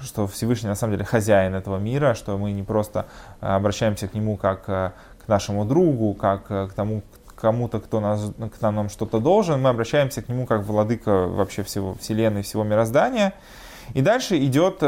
что 0.00 0.26
Всевышний 0.26 0.68
на 0.68 0.74
самом 0.74 0.94
деле 0.94 1.04
хозяин 1.04 1.54
этого 1.54 1.78
мира, 1.78 2.14
что 2.14 2.36
мы 2.36 2.52
не 2.52 2.62
просто 2.62 3.06
обращаемся 3.40 4.08
к 4.08 4.14
нему 4.14 4.36
как 4.36 4.64
к 4.64 5.28
нашему 5.28 5.64
другу, 5.64 6.14
как 6.14 6.46
к 6.46 6.70
тому, 6.74 7.02
кому-то, 7.34 7.80
кто, 7.80 8.00
нас, 8.00 8.32
кто 8.54 8.70
нам 8.70 8.88
что-то 8.88 9.18
должен, 9.18 9.62
мы 9.62 9.70
обращаемся 9.70 10.22
к 10.22 10.28
нему 10.28 10.46
как 10.46 10.62
владыка 10.62 11.26
вообще 11.26 11.62
всего 11.62 11.94
Вселенной, 11.94 12.42
всего 12.42 12.64
мироздания. 12.64 13.32
И 13.94 14.02
дальше 14.02 14.36
идет 14.38 14.82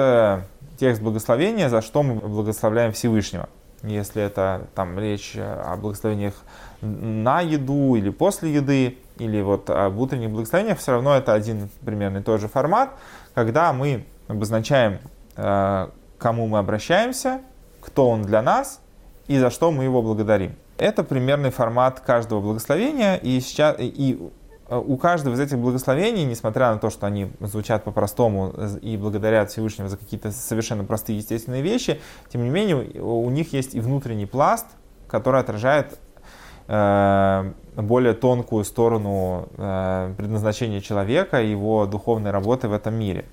текст 0.78 1.02
благословения, 1.02 1.68
за 1.68 1.82
что 1.82 2.02
мы 2.02 2.14
благословляем 2.16 2.92
Всевышнего. 2.92 3.48
Если 3.82 4.22
это 4.22 4.68
там 4.74 4.98
речь 4.98 5.36
о 5.36 5.76
благословениях 5.76 6.34
на 6.80 7.40
еду 7.40 7.96
или 7.96 8.10
после 8.10 8.52
еды, 8.52 8.98
или 9.18 9.40
вот 9.42 9.68
об 9.70 9.98
утренних 9.98 10.30
благословениях, 10.30 10.78
все 10.78 10.92
равно 10.92 11.16
это 11.16 11.32
один 11.32 11.68
примерно 11.84 12.22
тот 12.22 12.40
же 12.40 12.48
формат, 12.48 12.90
когда 13.34 13.72
мы 13.72 14.04
обозначаем, 14.28 14.98
э, 15.36 15.88
кому 16.18 16.46
мы 16.46 16.58
обращаемся, 16.58 17.40
кто 17.80 18.08
он 18.08 18.22
для 18.22 18.42
нас 18.42 18.80
и 19.26 19.38
за 19.38 19.50
что 19.50 19.70
мы 19.72 19.84
его 19.84 20.02
благодарим. 20.02 20.54
Это 20.78 21.02
примерный 21.02 21.50
формат 21.50 22.00
каждого 22.00 22.40
благословения, 22.40 23.16
и, 23.16 23.40
сейчас, 23.40 23.74
и 23.78 24.30
у 24.70 24.96
каждого 24.96 25.34
из 25.34 25.40
этих 25.40 25.58
благословений, 25.58 26.24
несмотря 26.24 26.72
на 26.72 26.78
то, 26.78 26.90
что 26.90 27.06
они 27.06 27.32
звучат 27.40 27.82
по-простому 27.82 28.54
и 28.80 28.96
благодарят 28.96 29.50
Всевышнего 29.50 29.88
за 29.88 29.96
какие-то 29.96 30.30
совершенно 30.30 30.84
простые 30.84 31.18
естественные 31.18 31.62
вещи, 31.62 32.00
тем 32.28 32.44
не 32.44 32.50
менее 32.50 32.76
у 33.00 33.28
них 33.30 33.52
есть 33.52 33.74
и 33.74 33.80
внутренний 33.80 34.26
пласт, 34.26 34.66
который 35.08 35.40
отражает 35.40 35.98
Э, 36.07 36.07
более 36.68 38.12
тонкую 38.12 38.64
сторону 38.64 39.48
э, 39.56 40.14
предназначения 40.16 40.80
человека 40.80 41.40
и 41.40 41.50
его 41.50 41.86
духовной 41.86 42.30
работы 42.30 42.68
в 42.68 42.72
этом 42.72 42.94
мире. 42.94 43.24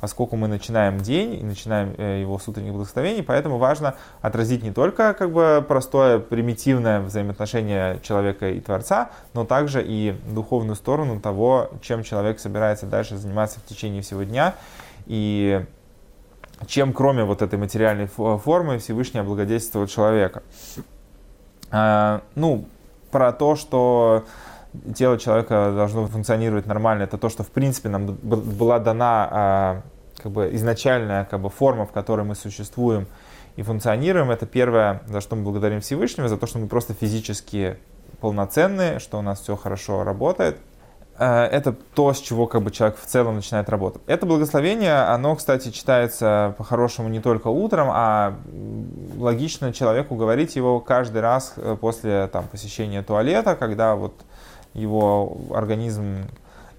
Поскольку 0.00 0.36
мы 0.36 0.48
начинаем 0.48 0.98
день 0.98 1.34
и 1.34 1.44
начинаем 1.44 1.94
э, 1.96 2.20
его 2.20 2.38
с 2.38 2.48
утренних 2.48 2.72
благословений, 2.72 3.22
поэтому 3.22 3.58
важно 3.58 3.94
отразить 4.20 4.64
не 4.64 4.72
только 4.72 5.14
как 5.14 5.32
бы 5.32 5.64
простое 5.66 6.18
примитивное 6.18 7.00
взаимоотношение 7.00 8.00
человека 8.02 8.50
и 8.50 8.60
Творца, 8.60 9.10
но 9.32 9.44
также 9.44 9.82
и 9.82 10.16
духовную 10.26 10.74
сторону 10.74 11.20
того, 11.20 11.70
чем 11.80 12.02
человек 12.02 12.40
собирается 12.40 12.86
дальше 12.86 13.16
заниматься 13.16 13.60
в 13.60 13.64
течение 13.64 14.02
всего 14.02 14.24
дня 14.24 14.54
и 15.06 15.64
чем 16.66 16.92
кроме 16.92 17.24
вот 17.24 17.40
этой 17.42 17.58
материальной 17.58 18.06
формы 18.06 18.78
Всевышний 18.78 19.20
облагодетельствует 19.20 19.90
человека. 19.90 20.42
Ну, 21.72 22.66
про 23.12 23.32
то, 23.32 23.54
что 23.54 24.24
тело 24.96 25.18
человека 25.18 25.72
должно 25.76 26.06
функционировать 26.06 26.66
нормально, 26.66 27.04
это 27.04 27.18
то, 27.18 27.28
что 27.28 27.44
в 27.44 27.50
принципе 27.50 27.88
нам 27.88 28.06
была 28.06 28.78
дана 28.78 29.28
а, 29.30 29.82
как 30.16 30.32
бы 30.32 30.50
изначальная 30.54 31.24
как 31.24 31.40
бы, 31.40 31.50
форма, 31.50 31.86
в 31.86 31.92
которой 31.92 32.24
мы 32.24 32.34
существуем 32.34 33.06
и 33.56 33.62
функционируем. 33.62 34.30
Это 34.30 34.46
первое, 34.46 35.02
за 35.06 35.20
что 35.20 35.36
мы 35.36 35.42
благодарим 35.42 35.80
Всевышнего, 35.80 36.28
за 36.28 36.38
то, 36.38 36.46
что 36.46 36.58
мы 36.58 36.66
просто 36.66 36.94
физически 36.94 37.76
полноценные, 38.20 38.98
что 38.98 39.18
у 39.18 39.22
нас 39.22 39.40
все 39.40 39.56
хорошо 39.56 40.04
работает. 40.04 40.58
Э, 41.18 41.44
это 41.44 41.72
то, 41.72 42.12
с 42.12 42.20
чего 42.20 42.46
как 42.46 42.62
бы, 42.62 42.70
человек 42.70 42.98
в 42.98 43.06
целом 43.06 43.36
начинает 43.36 43.68
работать. 43.68 44.02
Это 44.06 44.26
благословение, 44.26 45.02
оно, 45.02 45.36
кстати, 45.36 45.70
читается 45.70 46.54
по-хорошему 46.58 47.08
не 47.08 47.20
только 47.20 47.48
утром, 47.48 47.88
а 47.90 48.38
логично 49.18 49.72
человеку 49.72 50.14
говорить 50.14 50.56
его 50.56 50.80
каждый 50.80 51.20
раз 51.20 51.54
э, 51.56 51.76
после 51.80 52.28
там, 52.28 52.46
посещения 52.48 53.02
туалета, 53.02 53.56
когда 53.56 53.94
вот 53.94 54.14
его 54.74 55.36
организм 55.52 56.24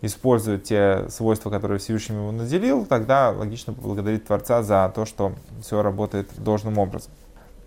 использует 0.01 0.63
те 0.63 1.05
свойства, 1.09 1.49
которые 1.49 1.79
Всевышний 1.79 2.17
его 2.17 2.31
наделил, 2.31 2.85
тогда 2.85 3.29
логично 3.29 3.71
поблагодарить 3.71 4.25
Творца 4.25 4.63
за 4.63 4.91
то, 4.93 5.05
что 5.05 5.33
все 5.61 5.81
работает 5.81 6.27
должным 6.37 6.79
образом. 6.79 7.11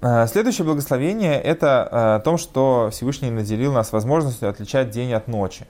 Э, 0.02 0.26
следующее 0.26 0.64
благословение– 0.64 1.40
это 1.42 2.16
о 2.16 2.20
том, 2.20 2.38
что 2.38 2.90
Всевышний 2.90 3.30
наделил 3.30 3.72
нас 3.72 3.92
возможностью 3.92 4.50
отличать 4.50 4.90
день 4.90 5.12
от 5.12 5.28
ночи 5.28 5.64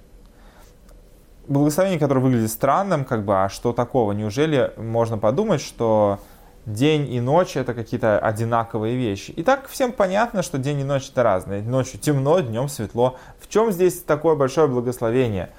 благословение, 1.48 1.98
которое 1.98 2.20
выглядит 2.20 2.50
странным, 2.50 3.04
как 3.04 3.24
бы, 3.24 3.42
а 3.44 3.48
что 3.48 3.72
такого? 3.72 4.12
Неужели 4.12 4.72
можно 4.76 5.18
подумать, 5.18 5.60
что 5.60 6.18
день 6.64 7.12
и 7.12 7.20
ночь 7.20 7.56
это 7.56 7.74
какие-то 7.74 8.18
одинаковые 8.18 8.96
вещи? 8.96 9.30
И 9.30 9.42
так 9.42 9.68
всем 9.68 9.92
понятно, 9.92 10.42
что 10.42 10.58
день 10.58 10.80
и 10.80 10.84
ночь 10.84 11.08
это 11.10 11.22
разные. 11.22 11.62
Ночью 11.62 12.00
темно, 12.00 12.40
днем 12.40 12.68
светло. 12.68 13.16
В 13.40 13.48
чем 13.48 13.72
здесь 13.72 14.02
такое 14.02 14.34
большое 14.34 14.66
благословение? 14.66 15.50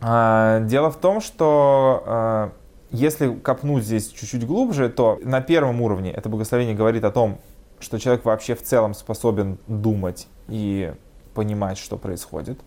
А, 0.00 0.60
дело 0.60 0.90
в 0.90 0.96
том, 0.96 1.20
что 1.20 2.02
а, 2.06 2.52
если 2.90 3.34
копнуть 3.34 3.84
здесь 3.84 4.08
чуть-чуть 4.08 4.46
глубже, 4.46 4.88
то 4.88 5.18
на 5.22 5.40
первом 5.40 5.80
уровне 5.80 6.10
это 6.12 6.28
благословение 6.28 6.74
говорит 6.74 7.04
о 7.04 7.10
том, 7.10 7.38
что 7.80 7.98
человек 7.98 8.24
вообще 8.24 8.54
в 8.54 8.62
целом 8.62 8.94
способен 8.94 9.58
думать 9.66 10.28
и 10.48 10.92
понимать, 11.34 11.78
что 11.78 11.96
происходит 11.96 12.58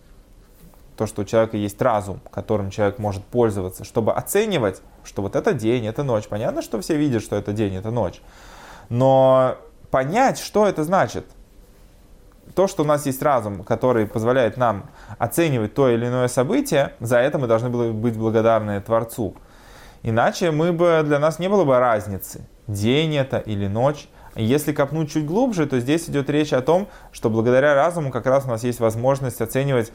то, 0.99 1.07
что 1.07 1.21
у 1.21 1.25
человека 1.25 1.55
есть 1.55 1.81
разум, 1.81 2.19
которым 2.29 2.71
человек 2.71 2.99
может 2.99 3.23
пользоваться, 3.23 3.85
чтобы 3.85 4.11
оценивать, 4.11 4.81
что 5.05 5.21
вот 5.21 5.37
это 5.37 5.53
день, 5.53 5.87
это 5.87 6.03
ночь. 6.03 6.27
Понятно, 6.27 6.61
что 6.61 6.81
все 6.81 6.97
видят, 6.97 7.23
что 7.23 7.37
это 7.37 7.53
день, 7.53 7.73
это 7.75 7.89
ночь. 7.89 8.21
Но 8.89 9.55
понять, 9.91 10.39
что 10.39 10.67
это 10.67 10.83
значит, 10.83 11.25
то, 12.53 12.67
что 12.67 12.83
у 12.83 12.85
нас 12.85 13.05
есть 13.05 13.21
разум, 13.21 13.63
который 13.63 14.07
позволяет 14.07 14.57
нам 14.57 14.89
оценивать 15.17 15.73
то 15.73 15.87
или 15.87 16.05
иное 16.05 16.27
событие, 16.27 16.91
за 16.99 17.19
это 17.19 17.37
мы 17.37 17.47
должны 17.47 17.69
были 17.69 17.91
быть 17.91 18.17
благодарны 18.17 18.81
Творцу. 18.81 19.35
Иначе 20.03 20.51
мы 20.51 20.73
бы, 20.73 21.01
для 21.05 21.19
нас 21.19 21.39
не 21.39 21.47
было 21.47 21.63
бы 21.63 21.79
разницы, 21.79 22.45
день 22.67 23.15
это 23.15 23.37
или 23.37 23.67
ночь. 23.67 24.09
Если 24.35 24.73
копнуть 24.73 25.13
чуть 25.13 25.25
глубже, 25.25 25.65
то 25.65 25.79
здесь 25.79 26.09
идет 26.09 26.29
речь 26.29 26.51
о 26.51 26.61
том, 26.61 26.89
что 27.13 27.29
благодаря 27.29 27.73
разуму 27.73 28.11
как 28.11 28.25
раз 28.25 28.43
у 28.45 28.49
нас 28.49 28.65
есть 28.65 28.81
возможность 28.81 29.39
оценивать 29.39 29.93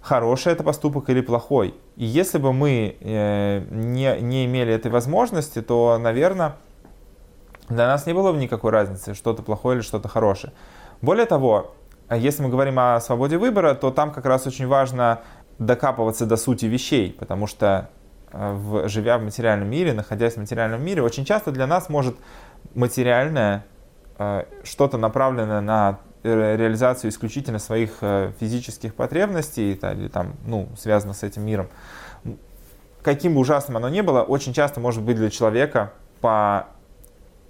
хороший 0.00 0.52
это 0.52 0.62
поступок 0.62 1.10
или 1.10 1.20
плохой. 1.20 1.74
И 1.96 2.04
если 2.04 2.38
бы 2.38 2.52
мы 2.52 2.96
э, 3.00 3.64
не, 3.70 4.20
не 4.20 4.46
имели 4.46 4.72
этой 4.72 4.90
возможности, 4.90 5.60
то, 5.62 5.98
наверное, 6.00 6.56
для 7.68 7.86
нас 7.86 8.06
не 8.06 8.14
было 8.14 8.32
бы 8.32 8.38
никакой 8.38 8.72
разницы, 8.72 9.14
что-то 9.14 9.42
плохое 9.42 9.76
или 9.76 9.82
что-то 9.82 10.08
хорошее. 10.08 10.52
Более 11.02 11.26
того, 11.26 11.74
если 12.10 12.42
мы 12.42 12.48
говорим 12.48 12.78
о 12.78 13.00
свободе 13.00 13.38
выбора, 13.38 13.74
то 13.74 13.90
там 13.90 14.10
как 14.10 14.24
раз 14.24 14.46
очень 14.46 14.66
важно 14.66 15.20
докапываться 15.58 16.26
до 16.26 16.36
сути 16.36 16.66
вещей, 16.66 17.14
потому 17.18 17.46
что 17.46 17.90
э, 18.32 18.52
в, 18.54 18.88
живя 18.88 19.18
в 19.18 19.22
материальном 19.22 19.68
мире, 19.68 19.92
находясь 19.92 20.34
в 20.34 20.38
материальном 20.38 20.82
мире, 20.82 21.02
очень 21.02 21.24
часто 21.24 21.52
для 21.52 21.66
нас 21.66 21.88
может 21.88 22.16
материальное 22.74 23.64
э, 24.18 24.44
что-то 24.64 24.96
направленное 24.96 25.60
на 25.60 25.98
реализацию 26.22 27.10
исключительно 27.10 27.58
своих 27.58 27.98
э, 28.02 28.32
физических 28.38 28.94
потребностей 28.94 29.72
или 29.72 30.08
там, 30.08 30.34
ну, 30.44 30.68
связано 30.78 31.14
с 31.14 31.22
этим 31.22 31.46
миром, 31.46 31.68
каким 33.02 33.34
бы 33.34 33.40
ужасным 33.40 33.76
оно 33.76 33.88
ни 33.88 34.00
было, 34.00 34.22
очень 34.22 34.52
часто 34.52 34.80
может 34.80 35.02
быть 35.02 35.16
для 35.16 35.30
человека 35.30 35.92
по 36.20 36.68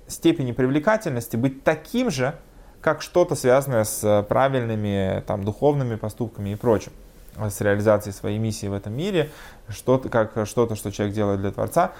степени 0.06 0.52
привлекательности 0.52 1.36
быть 1.36 1.64
таким 1.64 2.10
же, 2.10 2.34
как 2.80 3.02
что-то 3.02 3.34
связанное 3.34 3.84
с 3.84 4.24
правильными 4.28 5.22
там, 5.26 5.44
духовными 5.44 5.96
поступками 5.96 6.50
и 6.50 6.54
прочим, 6.54 6.92
с 7.36 7.60
реализацией 7.60 8.14
своей 8.14 8.38
миссии 8.38 8.66
в 8.66 8.72
этом 8.72 8.96
мире, 8.96 9.30
что-то, 9.68 10.08
как 10.08 10.46
что-то, 10.46 10.76
что 10.76 10.90
человек 10.90 11.14
делает 11.14 11.40
для 11.40 11.50
Творца. 11.50 11.92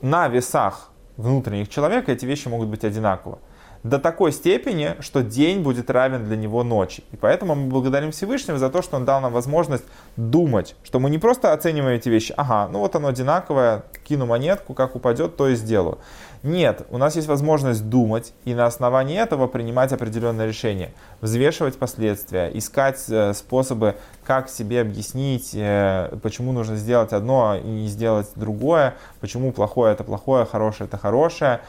На 0.00 0.28
весах 0.28 0.90
внутренних 1.16 1.68
человека 1.68 2.12
эти 2.12 2.24
вещи 2.24 2.48
могут 2.48 2.68
быть 2.68 2.84
одинаковы 2.84 3.38
до 3.82 3.98
такой 3.98 4.32
степени, 4.32 4.96
что 5.00 5.22
день 5.22 5.62
будет 5.62 5.90
равен 5.90 6.24
для 6.24 6.36
него 6.36 6.62
ночи. 6.62 7.02
И 7.12 7.16
поэтому 7.16 7.54
мы 7.54 7.68
благодарим 7.68 8.12
Всевышнего 8.12 8.58
за 8.58 8.68
то, 8.70 8.82
что 8.82 8.96
он 8.96 9.04
дал 9.04 9.20
нам 9.20 9.32
возможность 9.32 9.84
думать, 10.16 10.76
что 10.84 10.98
мы 11.00 11.10
не 11.10 11.18
просто 11.18 11.52
оцениваем 11.52 11.96
эти 11.96 12.08
вещи, 12.08 12.34
ага, 12.36 12.68
ну 12.70 12.80
вот 12.80 12.94
оно 12.96 13.08
одинаковое, 13.08 13.84
кину 14.06 14.26
монетку, 14.26 14.74
как 14.74 14.96
упадет, 14.96 15.36
то 15.36 15.48
и 15.48 15.54
сделаю. 15.54 15.98
Нет, 16.42 16.86
у 16.90 16.96
нас 16.96 17.16
есть 17.16 17.28
возможность 17.28 17.86
думать 17.90 18.32
и 18.46 18.54
на 18.54 18.64
основании 18.64 19.18
этого 19.18 19.46
принимать 19.46 19.92
определенные 19.92 20.48
решения, 20.48 20.90
взвешивать 21.20 21.78
последствия, 21.78 22.50
искать 22.54 23.04
э, 23.10 23.34
способы, 23.34 23.96
как 24.24 24.48
себе 24.48 24.80
объяснить, 24.80 25.50
э, 25.54 26.16
почему 26.22 26.52
нужно 26.52 26.76
сделать 26.76 27.12
одно 27.12 27.56
и 27.62 27.66
не 27.66 27.88
сделать 27.88 28.28
другое, 28.36 28.94
почему 29.20 29.52
плохое 29.52 29.92
это 29.92 30.02
плохое, 30.02 30.46
хорошее 30.46 30.88
это 30.88 30.96
хорошее 30.96 31.60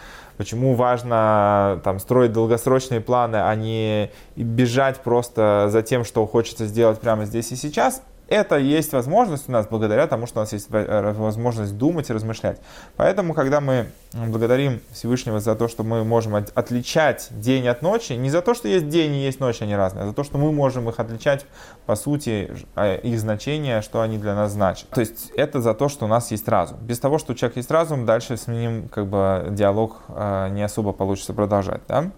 почему 0.41 0.73
важно 0.73 1.79
там, 1.83 1.99
строить 1.99 2.33
долгосрочные 2.33 2.99
планы, 2.99 3.35
а 3.35 3.53
не 3.53 4.09
бежать 4.35 4.97
просто 5.01 5.67
за 5.69 5.83
тем, 5.83 6.03
что 6.03 6.25
хочется 6.25 6.65
сделать 6.65 6.99
прямо 6.99 7.25
здесь 7.25 7.51
и 7.51 7.55
сейчас, 7.55 8.01
это 8.31 8.55
есть 8.55 8.93
возможность 8.93 9.49
у 9.49 9.51
нас 9.51 9.67
благодаря 9.67 10.07
тому, 10.07 10.25
что 10.25 10.39
у 10.39 10.43
нас 10.43 10.53
есть 10.53 10.69
э, 10.71 11.13
возможность 11.17 11.77
думать 11.77 12.09
и 12.09 12.13
размышлять. 12.13 12.61
Поэтому, 12.95 13.33
когда 13.33 13.59
мы 13.59 13.87
благодарим 14.13 14.79
Всевышнего 14.93 15.41
за 15.41 15.53
то, 15.53 15.67
что 15.67 15.83
мы 15.83 16.05
можем 16.05 16.35
отличать 16.35 17.27
день 17.31 17.67
от 17.67 17.81
ночи, 17.81 18.13
не 18.13 18.29
за 18.29 18.41
то, 18.41 18.53
что 18.53 18.69
есть 18.69 18.87
день 18.87 19.15
и 19.15 19.25
есть 19.25 19.41
ночь, 19.41 19.61
они 19.61 19.75
разные, 19.75 20.03
а 20.03 20.07
за 20.07 20.13
то, 20.13 20.23
что 20.23 20.37
мы 20.37 20.53
можем 20.53 20.87
их 20.87 21.01
отличать 21.01 21.45
по 21.85 21.95
сути, 21.95 22.49
а, 22.75 22.95
их 22.95 23.19
значение, 23.19 23.81
что 23.81 23.99
они 23.99 24.17
для 24.17 24.33
нас 24.33 24.53
значат. 24.53 24.87
То 24.89 25.01
есть 25.01 25.31
это 25.35 25.59
за 25.59 25.73
то, 25.73 25.89
что 25.89 26.05
у 26.05 26.07
нас 26.07 26.31
есть 26.31 26.47
разум. 26.47 26.77
Без 26.81 26.99
того, 26.99 27.17
что 27.17 27.33
у 27.33 27.35
человека 27.35 27.59
есть 27.59 27.69
разум, 27.69 28.05
дальше 28.05 28.37
с 28.37 28.47
ним 28.47 28.87
как 28.87 29.07
бы 29.07 29.47
диалог 29.49 30.03
э, 30.07 30.47
не 30.51 30.63
особо 30.63 30.93
получится 30.93 31.33
продолжать. 31.33 31.81
Да? 31.89 32.11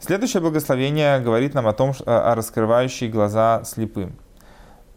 Следующее 0.00 0.40
благословение 0.40 1.20
говорит 1.20 1.54
нам 1.54 1.68
о 1.68 1.72
том, 1.72 1.92
о 2.04 2.34
раскрывающей 2.34 3.08
глаза 3.08 3.62
слепым. 3.64 4.16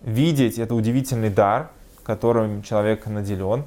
Видеть– 0.02 0.58
это 0.60 0.76
удивительный 0.76 1.30
дар, 1.30 1.72
которым 2.04 2.64
человек 2.64 3.06
наделен. 3.06 3.66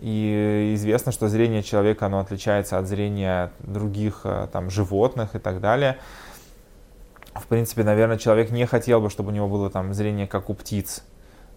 И 0.00 0.72
известно, 0.74 1.10
что 1.10 1.28
зрение 1.28 1.62
человека 1.62 2.06
оно 2.06 2.20
отличается 2.20 2.78
от 2.78 2.86
зрения 2.86 3.50
других 3.60 4.20
э, 4.24 4.46
там, 4.52 4.70
животных 4.70 5.34
и 5.34 5.38
так 5.38 5.60
далее. 5.60 5.98
В 7.34 7.46
принципе, 7.46 7.82
наверное, 7.82 8.18
человек 8.18 8.50
не 8.50 8.64
хотел 8.66 9.00
бы, 9.00 9.10
чтобы 9.10 9.30
у 9.30 9.32
него 9.32 9.48
было 9.48 9.70
там 9.70 9.94
зрение 9.94 10.28
как 10.28 10.50
у 10.50 10.54
птиц. 10.54 11.02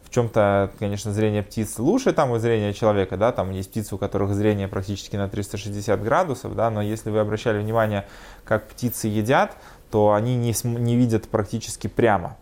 В 0.03 0.10
чем-то, 0.10 0.71
конечно, 0.79 1.12
зрение 1.12 1.43
птиц 1.43 1.77
лучше 1.77 2.13
там 2.13 2.31
у 2.31 2.39
зрения 2.39 2.74
человека, 2.74 3.16
да, 3.18 3.31
там 3.31 3.51
есть 3.51 3.70
птицы, 3.70 3.96
у 3.96 3.98
которых 3.98 4.33
зрение 4.33 4.68
практически 4.68 5.16
на 5.18 5.29
360 5.29 6.01
градусов, 6.01 6.55
да, 6.55 6.70
но 6.70 6.81
если 6.81 7.11
вы 7.11 7.20
обращали 7.20 7.59
внимание, 7.59 8.05
как 8.44 8.68
птицы 8.68 9.07
едят, 9.07 9.55
то 9.92 10.13
они 10.13 10.35
не, 10.35 10.53
не 10.63 10.96
видят 10.96 11.27
практически 11.29 11.87
прямо 11.87 12.37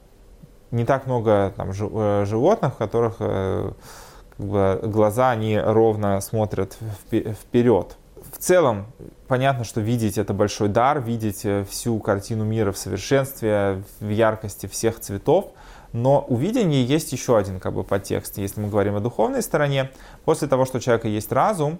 не 0.72 0.86
так 0.86 1.06
много 1.06 1.54
там, 1.56 1.72
э, 1.72 2.26
животных, 2.26 2.74
в 2.74 2.78
которых 2.78 3.16
э, 3.20 3.72
как 4.38 4.46
бы, 4.46 4.80
глаза 4.84 5.32
они 5.32 5.58
ровно 5.60 6.22
смотрят 6.22 6.78
вперед. 7.10 7.98
В 8.32 8.38
целом, 8.38 8.88
понятно, 9.28 9.64
что 9.64 9.82
видеть 9.82 10.18
это 10.18 10.34
большой 10.34 10.70
дар, 10.70 11.02
видеть 11.02 11.46
э, 11.46 11.66
всю 11.70 12.00
картину 12.00 12.46
мира 12.46 12.72
в 12.72 12.78
совершенстве, 12.78 13.84
в 14.00 14.10
яркости 14.10 14.68
всех 14.68 15.00
цветов. 15.00 15.52
Но 15.92 16.24
у 16.28 16.36
видения 16.36 16.84
есть 16.84 17.12
еще 17.14 17.36
один 17.36 17.60
как 17.60 17.74
бы, 17.74 17.84
подтекст. 17.84 18.38
Если 18.38 18.62
мы 18.62 18.70
говорим 18.70 18.96
о 18.96 19.00
духовной 19.00 19.42
стороне, 19.42 19.90
после 20.24 20.48
того, 20.48 20.66
что 20.66 20.78
у 20.78 20.82
человека 20.82 21.08
есть 21.08 21.32
разум, 21.32 21.80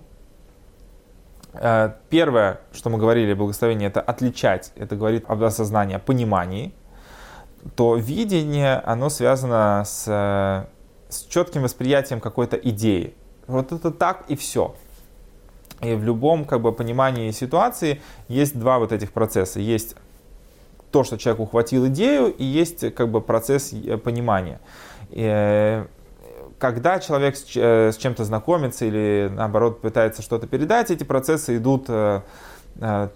первое, 2.10 2.62
что 2.72 2.90
мы 2.90 2.98
говорили, 2.98 3.34
благословение, 3.36 3.88
это 3.88 4.02
отличать, 4.02 4.72
это 4.76 4.96
говорит 4.96 5.26
об 5.28 5.44
осознании, 5.44 5.96
о 5.96 6.00
понимании– 6.00 6.74
то 7.76 7.96
видение, 7.96 8.76
оно 8.86 9.10
связано 9.10 9.84
с, 9.86 10.06
с 11.10 11.22
четким 11.30 11.64
восприятием 11.64 12.20
какой-то 12.20 12.56
идеи. 12.58 13.14
Вот 13.48 13.72
это 13.72 13.92
так 13.92 14.26
и 14.28 14.36
все. 14.36 14.76
И 15.82 15.94
в 15.94 16.04
любом 16.04 16.46
как 16.46 16.62
бы, 16.62 16.72
понимании 16.72 17.32
ситуации 17.32 18.02
есть 18.28 18.58
два 18.58 18.80
вот 18.80 18.92
этих 18.92 19.12
процесса. 19.12 19.60
Есть 19.60 19.96
то, 20.92 21.04
что 21.04 21.18
человек 21.18 21.42
ухватил 21.42 21.88
идею, 21.88 22.34
и 22.34 22.44
есть 22.44 22.94
как 22.94 23.10
бы, 23.10 23.22
процесс 23.22 23.72
э, 23.74 23.98
понимания. 23.98 24.60
И, 25.10 25.22
э, 25.24 25.86
когда 26.58 27.00
человек 27.00 27.38
с, 27.38 27.46
э, 27.56 27.92
чем-то 27.98 28.26
знакомится 28.26 28.86
или 28.86 29.32
наоборот 29.32 29.82
пытается 29.82 30.22
что-то 30.22 30.48
передать, 30.48 30.92
эти 30.92 31.04
процессы 31.04 31.58
идут 31.58 31.86
Э, 31.88 32.22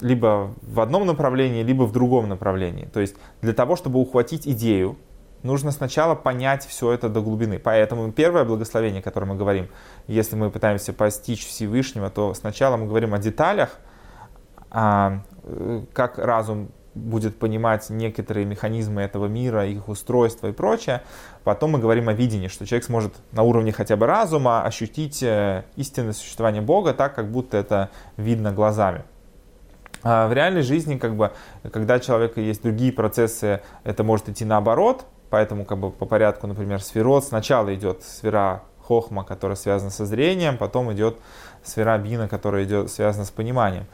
либо 0.01 0.53
в 0.61 0.79
одном 0.81 1.05
направлении, 1.05 1.63
либо 1.63 1.83
в 1.83 1.91
другом 1.91 2.27
направлении. 2.27 2.85
То 2.85 2.99
есть 2.99 3.15
для 3.41 3.53
того, 3.53 3.75
чтобы 3.75 3.99
ухватить 3.99 4.47
идею, 4.47 4.97
нужно 5.43 5.71
сначала 5.71 6.15
понять 6.15 6.65
все 6.65 6.91
это 6.91 7.09
до 7.09 7.21
глубины. 7.21 7.59
Поэтому 7.59 8.11
первое 8.11 8.45
благословение, 8.45 9.01
о 9.01 9.03
котором 9.03 9.29
мы 9.29 9.35
говорим, 9.35 9.67
если 10.07 10.35
мы 10.35 10.49
пытаемся 10.49 10.93
постичь 10.93 11.45
Всевышнего, 11.45 12.09
то 12.09 12.33
сначала 12.33 12.77
мы 12.77 12.87
говорим 12.87 13.13
о 13.13 13.19
деталях, 13.19 13.77
а, 14.71 15.21
э, 15.43 15.83
как 15.93 16.17
разум 16.17 16.71
будет 16.95 17.39
понимать 17.39 17.89
некоторые 17.89 18.45
механизмы 18.45 19.01
этого 19.01 19.25
мира, 19.27 19.65
их 19.65 19.89
устройство 19.89 20.47
и 20.47 20.51
прочее. 20.51 21.01
Потом 21.43 21.71
мы 21.71 21.79
говорим 21.79 22.07
о 22.09 22.13
видении, 22.13 22.47
что 22.47 22.65
человек 22.65 22.85
сможет 22.85 23.13
на 23.31 23.43
уровне 23.43 23.71
хотя 23.71 23.95
бы 23.95 24.05
разума 24.05 24.63
ощутить 24.63 25.23
э, 25.23 25.65
истинное 25.75 26.13
существование 26.13 26.61
Бога 26.61 26.93
так, 26.93 27.15
как 27.15 27.31
будто 27.31 27.57
это 27.57 27.89
видно 28.17 28.51
глазами. 28.51 29.03
А 30.03 30.27
в 30.27 30.33
реальной 30.33 30.61
жизни, 30.61 30.97
как 30.97 31.15
бы, 31.15 31.31
когда 31.71 31.95
у 31.95 31.99
человека 31.99 32.41
есть 32.41 32.61
другие 32.61 32.91
процессы, 32.91 33.61
это 33.83 34.03
может 34.03 34.29
идти 34.29 34.45
наоборот, 34.45 35.05
поэтому 35.29 35.65
как 35.65 35.77
бы 35.77 35.91
по 35.91 36.05
порядку, 36.05 36.47
например, 36.47 36.81
сферот 36.81 37.23
сначала 37.23 37.73
идет 37.73 38.03
сфера 38.03 38.63
хохма, 38.81 39.23
которая 39.23 39.55
связана 39.55 39.91
со 39.91 40.05
зрением, 40.05 40.57
потом 40.57 40.91
идет 40.91 41.17
сфера 41.63 41.97
бина, 41.97 42.27
которая 42.27 42.65
идет, 42.65 42.91
связана 42.91 43.25
с 43.25 43.31
пониманием. 43.31 43.85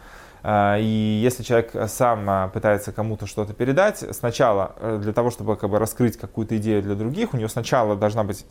А, 0.41 0.77
и 0.79 0.83
если 0.83 1.43
человек 1.43 1.71
сам 1.87 2.29
а, 2.29 2.47
пытается 2.47 2.91
кому-то 2.91 3.27
что-то 3.27 3.53
передать, 3.53 4.03
сначала 4.11 4.73
э, 4.77 4.97
для 5.01 5.11
того, 5.11 5.31
чтобы 5.31 5.57
как 5.57 5.69
бы 5.69 5.79
раскрыть 5.79 6.17
какую-то 6.17 6.57
идею 6.57 6.81
для 6.81 6.95
других, 6.95 7.33
у 7.33 7.37
него 7.37 7.49
сначала 7.49 7.95
должна 7.95 8.23
быть 8.23 8.45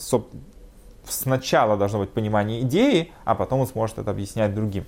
сначала 1.09 1.77
должно 1.79 2.01
быть 2.01 2.11
понимание 2.11 2.61
идеи, 2.63 3.13
а 3.25 3.35
потом 3.35 3.61
он 3.61 3.67
сможет 3.67 3.99
это 3.99 4.11
объяснять 4.11 4.55
другим. 4.55 4.85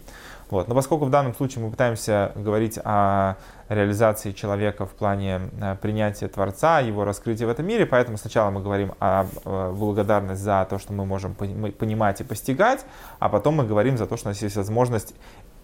Вот. 0.51 0.69
Но 0.69 0.75
поскольку 0.75 1.05
в 1.05 1.11
данном 1.11 1.35
случае 1.35 1.65
мы 1.65 1.71
пытаемся 1.71 2.33
говорить 2.35 2.79
о 2.83 3.37
реализации 3.69 4.33
человека 4.33 4.85
в 4.85 4.91
плане 4.91 5.41
э, 5.61 5.77
принятия 5.81 6.29
Творца, 6.29 6.81
его 6.81 7.05
раскрытия 7.05 7.47
в 7.47 7.51
этом 7.51 7.67
мире, 7.67 7.87
поэтому 7.87 8.19
сначала 8.19 8.51
мы 8.51 8.61
говорим 8.63 8.93
о 8.99 9.27
благодарность 9.45 10.43
за 10.43 10.67
то, 10.69 10.79
что 10.79 10.93
мы 10.93 11.07
можем 11.07 11.35
понимать 11.35 12.21
и 12.21 12.25
постигать, 12.25 12.85
а 13.19 13.29
потом 13.29 13.57
мы 13.57 13.67
говорим 13.67 13.97
за 13.97 14.07
то, 14.07 14.17
что 14.17 14.29
у 14.29 14.31
нас 14.31 14.43
есть 14.43 14.57
возможность 14.57 15.15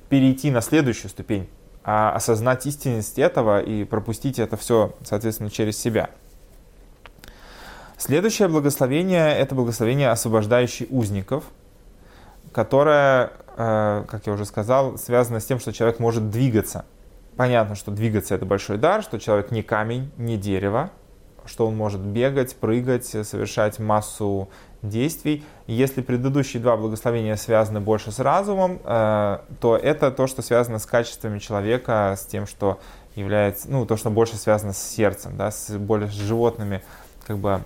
перейти 0.09 0.51
на 0.51 0.61
следующую 0.61 1.11
ступень, 1.11 1.49
а 1.85 2.13
осознать 2.13 2.67
истинность 2.67 3.19
этого 3.19 3.61
и 3.61 3.85
пропустить 3.85 4.39
это 4.39 4.57
все, 4.57 4.95
соответственно, 5.03 5.51
через 5.51 5.79
себя. 5.79 6.11
Следующее 7.99 8.49
благословение– 8.49 9.37
это 9.39 9.55
благословение, 9.55 10.11
освобождающий 10.11 10.87
узников, 10.91 11.45
которое, 12.53 13.31
э, 13.31 13.46
как 13.57 14.27
я 14.27 14.33
уже 14.33 14.45
сказал, 14.45 14.99
связано 14.99 15.41
с 15.41 15.47
тем, 15.47 15.59
что 15.59 15.73
человек 15.73 15.99
может 15.99 16.31
двигаться. 16.31 16.85
Понятно, 17.37 17.75
что 17.75 17.91
двигаться– 17.91 18.35
это 18.37 18.47
большой 18.47 18.79
дар, 18.79 19.03
что 19.03 19.19
человек 19.19 19.51
не 19.51 19.63
камень, 19.63 20.11
не 20.17 20.37
дерево, 20.37 20.91
что 21.45 21.67
он 21.67 21.77
может 21.77 22.01
бегать, 22.01 22.57
прыгать, 22.57 23.07
совершать 23.07 23.79
массу 23.79 24.49
действий. 24.83 25.45
Если 25.67 26.01
предыдущие 26.01 26.63
два 26.63 26.77
благословения 26.77 27.37
связаны 27.37 27.81
больше 27.81 28.11
с 28.11 28.21
разумом, 28.21 28.81
э, 28.85 29.39
то 29.61 29.77
это 29.77 30.11
то, 30.11 30.27
что 30.27 30.43
связано 30.43 30.79
с 30.79 30.87
качествами 30.87 31.39
человека, 31.39 32.15
с 32.17 32.27
тем, 32.27 32.47
что 32.47 32.81
является, 33.15 33.71
ну, 33.71 33.87
то, 33.87 33.97
что 33.97 34.11
больше 34.11 34.37
связано 34.37 34.73
с 34.73 34.79
сердцем, 34.79 35.37
да, 35.37 35.51
с 35.51 35.77
более 35.77 36.09
с 36.09 36.15
животными 36.15 36.83
как 37.27 37.39
бы 37.39 37.63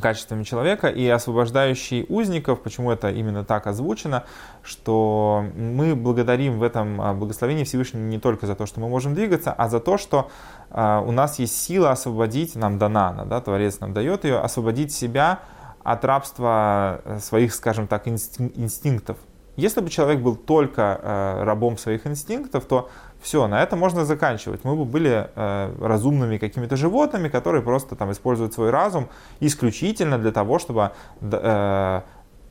качествами 0.00 0.42
человека 0.44 0.88
и 0.88 1.06
освобождающий 1.08 2.06
узников, 2.08 2.62
почему 2.62 2.90
это 2.90 3.10
именно 3.10 3.44
так 3.44 3.66
озвучено, 3.66 4.24
что 4.62 5.44
мы 5.56 5.94
благодарим 5.94 6.58
в 6.58 6.62
этом 6.62 7.00
а, 7.00 7.14
благословении 7.14 7.64
Всевышнего 7.64 8.02
не 8.02 8.18
только 8.18 8.46
за 8.46 8.54
то, 8.54 8.66
что 8.66 8.80
мы 8.80 8.88
можем 8.88 9.14
двигаться, 9.14 9.52
а 9.52 9.68
за 9.68 9.80
то, 9.80 9.98
что 9.98 10.30
а, 10.70 11.00
у 11.00 11.12
нас 11.12 11.38
есть 11.38 11.60
сила 11.60 11.90
освободить, 11.90 12.56
нам 12.56 12.78
дана 12.78 13.08
она, 13.08 13.24
да, 13.24 13.40
Творец 13.40 13.80
нам 13.80 13.92
дает 13.92 14.24
ее, 14.24 14.38
освободить 14.38 14.92
себя 14.92 15.40
от 15.82 16.04
рабства 16.04 17.00
э, 17.04 17.18
своих, 17.18 17.54
скажем 17.54 17.86
так, 17.86 18.06
инстинктов. 18.06 19.16
Если 19.58 19.80
бы 19.80 19.90
человек 19.90 20.20
был 20.20 20.36
только 20.36 21.00
э, 21.02 21.42
рабом 21.42 21.78
своих 21.78 22.06
инстинктов, 22.06 22.64
то 22.64 22.90
все, 23.20 23.48
на 23.48 23.60
это 23.60 23.74
можно 23.74 24.04
заканчивать. 24.04 24.62
Мы 24.62 24.76
бы 24.76 24.84
были 24.84 25.28
э, 25.34 25.74
разумными 25.80 26.38
какими-то 26.38 26.76
животными, 26.76 27.28
которые 27.28 27.62
просто 27.62 27.96
там 27.96 28.12
используют 28.12 28.54
свой 28.54 28.70
разум 28.70 29.08
исключительно 29.40 30.16
для 30.16 30.30
того, 30.30 30.60
чтобы 30.60 30.92
э, 31.20 32.02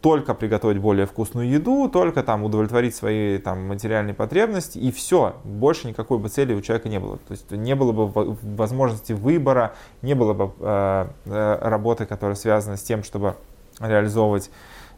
только 0.01 0.33
приготовить 0.33 0.79
более 0.79 1.05
вкусную 1.05 1.49
еду, 1.49 1.87
только 1.87 2.23
там 2.23 2.43
удовлетворить 2.43 2.93
свои 2.93 3.37
там 3.37 3.69
материальные 3.69 4.13
потребности 4.13 4.77
и 4.77 4.91
все. 4.91 5.37
Больше 5.45 5.87
никакой 5.87 6.17
бы 6.17 6.27
цели 6.27 6.53
у 6.53 6.59
человека 6.59 6.89
не 6.89 6.99
было. 6.99 7.19
То 7.19 7.31
есть 7.31 7.49
не 7.51 7.73
было 7.73 7.93
бы 7.93 8.37
возможности 8.41 9.13
выбора, 9.13 9.75
не 10.01 10.13
было 10.13 10.33
бы 10.33 10.51
э, 10.59 11.07
э, 11.23 11.57
работы, 11.61 12.05
которая 12.05 12.35
связана 12.35 12.75
с 12.75 12.83
тем, 12.83 13.03
чтобы 13.03 13.35
реализовывать 13.79 14.49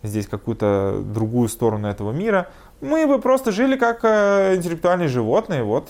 здесь 0.04 0.28
какую-то 0.28 1.02
другую 1.04 1.50
сторону 1.50 1.88
этого 1.88 2.12
мира 2.12 2.48
мы 2.82 3.08
бы 3.08 3.20
просто 3.20 3.52
жили 3.52 3.76
как 3.76 4.00
э, 4.04 4.56
интеллектуальные 4.56 5.10
животные. 5.10 5.64
Вот, 5.64 5.90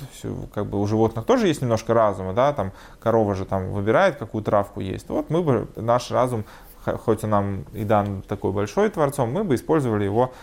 как 0.53 0.65
бы 0.65 0.81
у 0.81 0.87
животных 0.87 1.25
тоже 1.25 1.47
есть 1.47 1.61
немножко 1.61 1.93
разума, 1.93 2.33
да, 2.33 2.53
там 2.53 2.71
корова 2.99 3.35
же 3.35 3.45
там 3.45 3.71
выбирает, 3.71 4.17
какую 4.17 4.43
травку 4.43 4.79
есть. 4.79 5.07
Вот 5.09 5.29
мы 5.29 5.43
бы, 5.43 5.67
наш 5.75 6.09
разум, 6.11 6.45
хоть 6.83 7.23
он 7.23 7.29
нам 7.29 7.65
и 7.73 7.83
дан 7.83 8.23
такой 8.27 8.51
большой 8.51 8.89
творцом, 8.89 9.31
мы 9.31 9.43
бы 9.43 9.55
использовали 9.55 10.05
его 10.05 10.33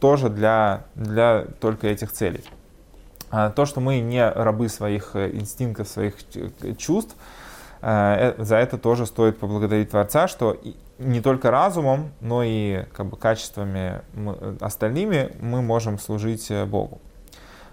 тоже 0.00 0.28
для, 0.28 0.84
для 0.94 1.46
только 1.60 1.88
этих 1.88 2.12
целей. 2.12 2.44
А 3.30 3.50
то, 3.50 3.64
что 3.64 3.80
мы 3.80 4.00
не 4.00 4.28
рабы 4.28 4.68
своих 4.68 5.14
э, 5.14 5.30
инстинктов, 5.32 5.88
своих 5.88 6.16
чувств, 6.76 7.14
э, 7.80 8.34
э, 8.38 8.44
за 8.44 8.56
это 8.56 8.76
тоже 8.76 9.06
стоит 9.06 9.38
поблагодарить 9.38 9.90
Творца, 9.90 10.28
что 10.28 10.56
не 11.00 11.20
только 11.20 11.50
разумом, 11.50 12.12
но 12.20 12.42
и 12.44 12.84
как 12.92 13.06
бы, 13.06 13.16
качествами 13.16 14.02
мы, 14.12 14.56
остальными 14.60 15.34
мы 15.40 15.62
можем 15.62 15.98
служить 15.98 16.50
э, 16.50 16.64
Богу. 16.66 17.00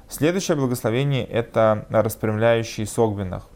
Следующее 0.10 0.56
благословение– 0.56 1.26
это 1.26 1.86
распрямляющий 1.90 2.88
согбинах. 2.88 3.48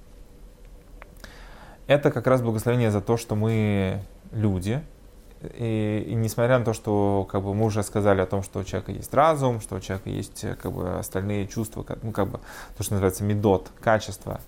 Это 1.88 2.12
как 2.12 2.28
раз 2.28 2.42
благословение 2.42 2.92
за 2.92 3.02
то, 3.02 3.16
что 3.16 3.36
мы 3.36 4.04
люди, 4.32 4.84
и, 5.42 6.06
и 6.08 6.14
несмотря 6.14 6.60
на 6.60 6.66
то, 6.66 6.74
что 6.74 7.28
как 7.32 7.42
бы, 7.42 7.54
мы 7.54 7.66
уже 7.66 7.82
сказали 7.84 8.22
о 8.22 8.26
том, 8.26 8.44
что 8.44 8.60
у 8.60 8.64
человека 8.64 8.92
есть 8.92 9.14
разум, 9.14 9.62
что 9.62 9.78
у 9.78 9.80
человека 9.80 10.10
есть 10.10 10.44
э, 10.44 10.56
как 10.56 10.74
бы, 10.74 11.00
остальные 11.00 11.48
чувства, 11.48 11.86
ну, 12.04 12.12
как 12.12 12.28
бы, 12.28 12.40
то, 12.78 12.84
что 12.84 12.94
называется 12.94 13.24
медот, 13.24 13.72
качество, 13.80 14.42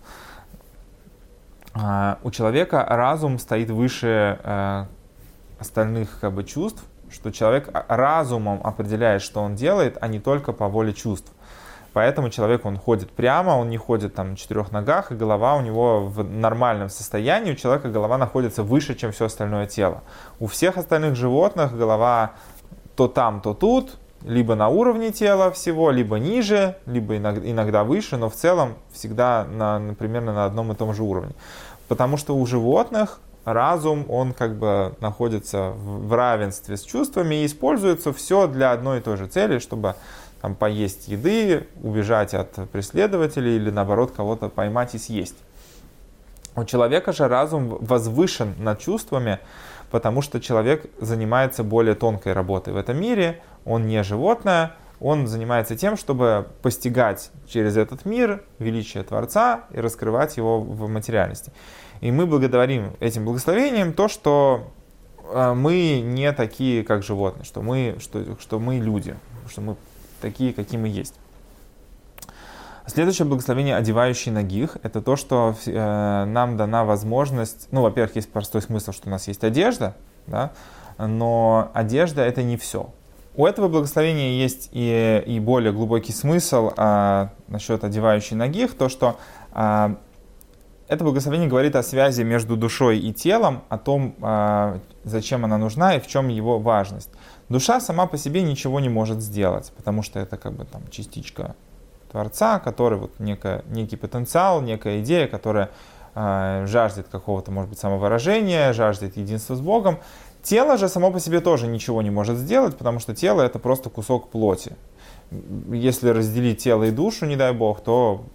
а, 1.73 2.19
у 2.23 2.29
человека 2.29 2.85
разум 2.87 3.39
стоит 3.39 3.71
выше 3.71 4.39
э, 4.43 4.85
остальных 5.63 6.19
как 6.19 6.33
бы, 6.33 6.43
чувств, 6.43 6.83
что 7.09 7.31
человек 7.31 7.69
разумом 7.87 8.59
определяет, 8.63 9.21
что 9.21 9.41
он 9.41 9.55
делает, 9.55 9.97
а 10.01 10.07
не 10.07 10.19
только 10.19 10.53
по 10.53 10.67
воле 10.67 10.93
чувств. 10.93 11.31
Поэтому 11.93 12.29
человек, 12.29 12.65
он 12.65 12.77
ходит 12.77 13.11
прямо, 13.11 13.51
он 13.51 13.69
не 13.69 13.77
ходит 13.77 14.15
там 14.15 14.31
на 14.31 14.35
четырех 14.35 14.71
ногах, 14.71 15.11
и 15.11 15.15
голова 15.15 15.55
у 15.55 15.61
него 15.61 16.05
в 16.05 16.23
нормальном 16.23 16.89
состоянии, 16.89 17.51
у 17.51 17.55
человека 17.55 17.89
голова 17.89 18.17
находится 18.17 18.63
выше, 18.63 18.95
чем 18.95 19.11
все 19.11 19.25
остальное 19.25 19.67
тело. 19.67 20.01
У 20.39 20.47
всех 20.47 20.77
остальных 20.77 21.15
животных 21.15 21.77
голова 21.77 22.31
то 22.95 23.07
там, 23.07 23.41
то 23.41 23.53
тут, 23.53 23.97
либо 24.23 24.55
на 24.55 24.69
уровне 24.69 25.11
тела 25.11 25.51
всего, 25.51 25.91
либо 25.91 26.17
ниже, 26.17 26.77
либо 26.87 27.17
иногда 27.17 27.83
выше, 27.83 28.17
но 28.17 28.29
в 28.29 28.33
целом 28.33 28.75
всегда 28.91 29.45
на, 29.45 29.93
примерно 29.93 30.33
на 30.33 30.45
одном 30.45 30.71
и 30.71 30.75
том 30.75 30.93
же 30.93 31.03
уровне. 31.03 31.33
Потому 31.87 32.17
что 32.17 32.35
у 32.35 32.45
животных 32.45 33.19
разум, 33.45 34.05
он 34.09 34.33
как 34.33 34.57
бы 34.57 34.95
находится 34.99 35.71
в 35.75 36.13
равенстве 36.13 36.77
с 36.77 36.83
чувствами 36.83 37.41
и 37.41 37.45
используется 37.45 38.13
все 38.13 38.47
для 38.47 38.71
одной 38.71 38.99
и 38.99 39.01
той 39.01 39.17
же 39.17 39.27
цели, 39.27 39.59
чтобы 39.59 39.95
там, 40.41 40.55
поесть 40.55 41.07
еды, 41.07 41.67
убежать 41.81 42.33
от 42.33 42.69
преследователей 42.71 43.55
или 43.55 43.69
наоборот 43.69 44.11
кого-то 44.11 44.49
поймать 44.49 44.95
и 44.95 44.97
съесть. 44.97 45.37
У 46.55 46.65
человека 46.65 47.13
же 47.13 47.27
разум 47.27 47.77
возвышен 47.79 48.53
над 48.59 48.79
чувствами, 48.79 49.39
потому 49.89 50.21
что 50.21 50.39
человек 50.39 50.85
занимается 50.99 51.63
более 51.63 51.95
тонкой 51.95 52.33
работой 52.33 52.73
в 52.73 52.77
этом 52.77 52.99
мире, 52.99 53.41
он 53.65 53.87
не 53.87 54.03
животное, 54.03 54.75
он 54.99 55.27
занимается 55.27 55.75
тем, 55.75 55.97
чтобы 55.97 56.47
постигать 56.61 57.31
через 57.47 57.75
этот 57.75 58.05
мир 58.05 58.43
величие 58.59 59.03
Творца 59.03 59.65
и 59.71 59.79
раскрывать 59.79 60.37
его 60.37 60.61
в 60.61 60.87
материальности. 60.87 61.51
И 62.03 62.11
мы 62.11 62.25
благодарим 62.25 62.91
этим 62.99 63.23
благословением 63.23 63.93
то, 63.93 64.09
что 64.09 64.73
э, 65.23 65.53
мы 65.53 66.01
не 66.01 66.33
такие, 66.33 66.83
как 66.83 67.01
животные, 67.01 67.45
что 67.45 67.61
мы, 67.61 67.95
что, 68.01 68.37
что 68.41 68.59
мы 68.59 68.75
люди, 68.75 69.15
что 69.49 69.61
мы 69.61 69.77
такие, 70.19 70.51
какие 70.51 70.77
мы 70.77 70.89
есть. 70.89 71.13
Следующее 72.87 73.25
благословение, 73.25 73.77
одевающий 73.77 74.33
ногих, 74.33 74.75
это 74.83 75.01
то, 75.01 75.15
что 75.15 75.55
э, 75.65 76.25
нам 76.25 76.57
дана 76.57 76.83
возможность, 76.83 77.69
ну, 77.71 77.81
во-первых, 77.81 78.17
есть 78.17 78.29
простой 78.29 78.61
смысл, 78.61 78.91
что 78.91 79.07
у 79.07 79.09
нас 79.09 79.29
есть 79.29 79.45
одежда, 79.45 79.95
да, 80.27 80.51
но 80.97 81.71
одежда 81.73 82.21
это 82.21 82.43
не 82.43 82.57
все. 82.57 82.89
У 83.37 83.45
этого 83.45 83.69
благословения 83.69 84.41
есть 84.41 84.67
и, 84.73 85.23
и 85.25 85.39
более 85.39 85.71
глубокий 85.71 86.11
смысл 86.11 86.71
а, 86.75 87.29
насчет 87.47 87.85
одевающей 87.85 88.35
ногих, 88.35 88.75
то, 88.75 88.89
что 88.89 89.17
а, 89.53 89.95
это 90.93 91.03
благословение 91.03 91.49
говорит 91.49 91.75
о 91.75 91.83
связи 91.83 92.21
между 92.21 92.55
душой 92.55 92.99
и 92.99 93.11
телом, 93.13 93.63
о 93.69 93.77
том, 93.77 94.15
а, 94.21 94.79
зачем 95.03 95.43
она 95.43 95.57
нужна 95.57 95.95
и 95.95 95.99
в 95.99 96.07
чем 96.07 96.27
его 96.27 96.59
важность. 96.59 97.09
Душа 97.49 97.79
сама 97.79 98.05
по 98.05 98.17
себе 98.17 98.43
ничего 98.43 98.79
не 98.79 98.89
может 98.89 99.21
сделать, 99.21 99.73
потому 99.75 100.03
что 100.03 100.19
это 100.19 100.37
как 100.37 100.53
бы 100.53 100.65
там 100.65 100.83
частичка 100.89 101.55
Творца, 102.11 102.59
который 102.59 102.99
вот 102.99 103.19
некая, 103.19 103.63
некий 103.69 103.95
потенциал, 103.95 104.61
некая 104.61 105.01
идея, 105.01 105.27
которая 105.27 105.71
э, 106.13 106.65
жаждет 106.67 107.07
какого-то, 107.11 107.51
может 107.51 107.69
быть, 107.69 107.79
самовыражения, 107.79 108.71
жаждет 108.71 109.17
единства 109.17 109.55
с 109.55 109.61
Богом. 109.61 109.97
Тело 110.43 110.77
же 110.77 110.89
само 110.89 111.11
по 111.11 111.19
себе 111.19 111.39
тоже 111.39 111.67
ничего 111.67 112.01
не 112.01 112.11
может 112.11 112.37
сделать, 112.37 112.77
потому 112.77 112.99
что 112.99 113.15
тело 113.15 113.41
это 113.41 113.57
просто 113.57 113.89
кусок 113.89 114.29
плоти. 114.29 114.75
Если 115.71 116.09
разделить 116.09 116.63
тело 116.63 116.83
и 116.83 116.91
душу, 116.91 117.25
не 117.25 117.35
дай 117.35 117.51
Бог, 117.51 117.81
то 117.81 118.25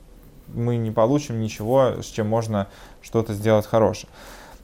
мы 0.55 0.77
не 0.77 0.91
получим 0.91 1.41
ничего, 1.41 2.03
с 2.03 2.07
чем 2.07 2.29
можно 2.29 2.69
что-то 3.03 3.35
сделать 3.35 3.67
хорошее. 3.67 4.11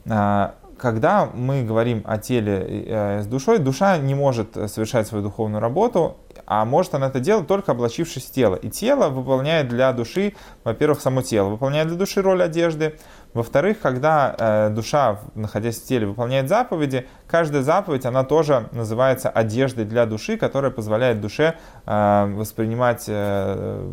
А, 0.08 0.54
когда 0.78 1.30
мы 1.32 1.62
говорим 1.62 2.02
о 2.04 2.18
теле 2.18 2.84
э, 2.86 3.22
с 3.22 3.26
душой, 3.26 3.58
душа 3.58 3.96
не 3.96 4.14
может 4.14 4.54
совершать 4.70 5.06
свою 5.06 5.24
духовную 5.24 5.60
работу, 5.60 6.16
а 6.46 6.64
может 6.64 6.94
она 6.94 7.06
это 7.06 7.20
делать 7.20 7.46
только 7.46 7.72
облачившись 7.72 8.24
в 8.24 8.32
тело. 8.32 8.56
И 8.56 8.68
тело 8.70 9.08
выполняет 9.08 9.68
для 9.68 9.92
души, 9.92 10.34
во-первых, 10.62 11.00
само 11.00 11.22
тело 11.22 11.48
выполняет 11.48 11.88
для 11.88 11.96
души 11.96 12.20
роль 12.22 12.42
одежды, 12.42 12.98
во-вторых, 13.34 13.80
когда 13.80 14.34
э, 14.38 14.70
душа, 14.70 15.18
находясь 15.34 15.80
в 15.80 15.84
теле, 15.84 16.06
выполняет 16.06 16.48
заповеди, 16.48 17.06
каждая 17.26 17.62
заповедь, 17.62 18.06
она 18.06 18.22
тоже 18.22 18.68
называется 18.70 19.28
одеждой 19.28 19.84
для 19.84 20.06
души, 20.06 20.36
которая 20.36 20.70
позволяет 20.70 21.20
душе 21.20 21.56
э, 21.84 22.32
воспринимать 22.36 23.04
э, 23.08 23.92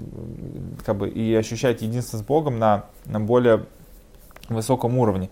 как 0.86 0.96
бы, 0.96 1.10
и 1.10 1.34
ощущать 1.34 1.82
единство 1.82 2.18
с 2.18 2.22
Богом 2.22 2.60
на, 2.60 2.86
на 3.06 3.20
более 3.20 3.66
высоком 4.48 4.98
уровне. 5.00 5.32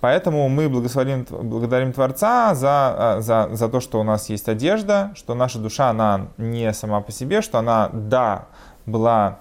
Поэтому 0.00 0.48
мы 0.48 0.70
благословим, 0.70 1.26
благодарим 1.28 1.92
Творца 1.92 2.54
за, 2.54 3.18
э, 3.18 3.20
за, 3.20 3.50
за 3.52 3.68
то, 3.68 3.80
что 3.80 4.00
у 4.00 4.02
нас 4.02 4.30
есть 4.30 4.48
одежда, 4.48 5.12
что 5.14 5.34
наша 5.34 5.58
душа, 5.58 5.90
она 5.90 6.28
не 6.38 6.72
сама 6.72 7.02
по 7.02 7.12
себе, 7.12 7.42
что 7.42 7.58
она, 7.58 7.90
да, 7.92 8.46
была 8.86 9.40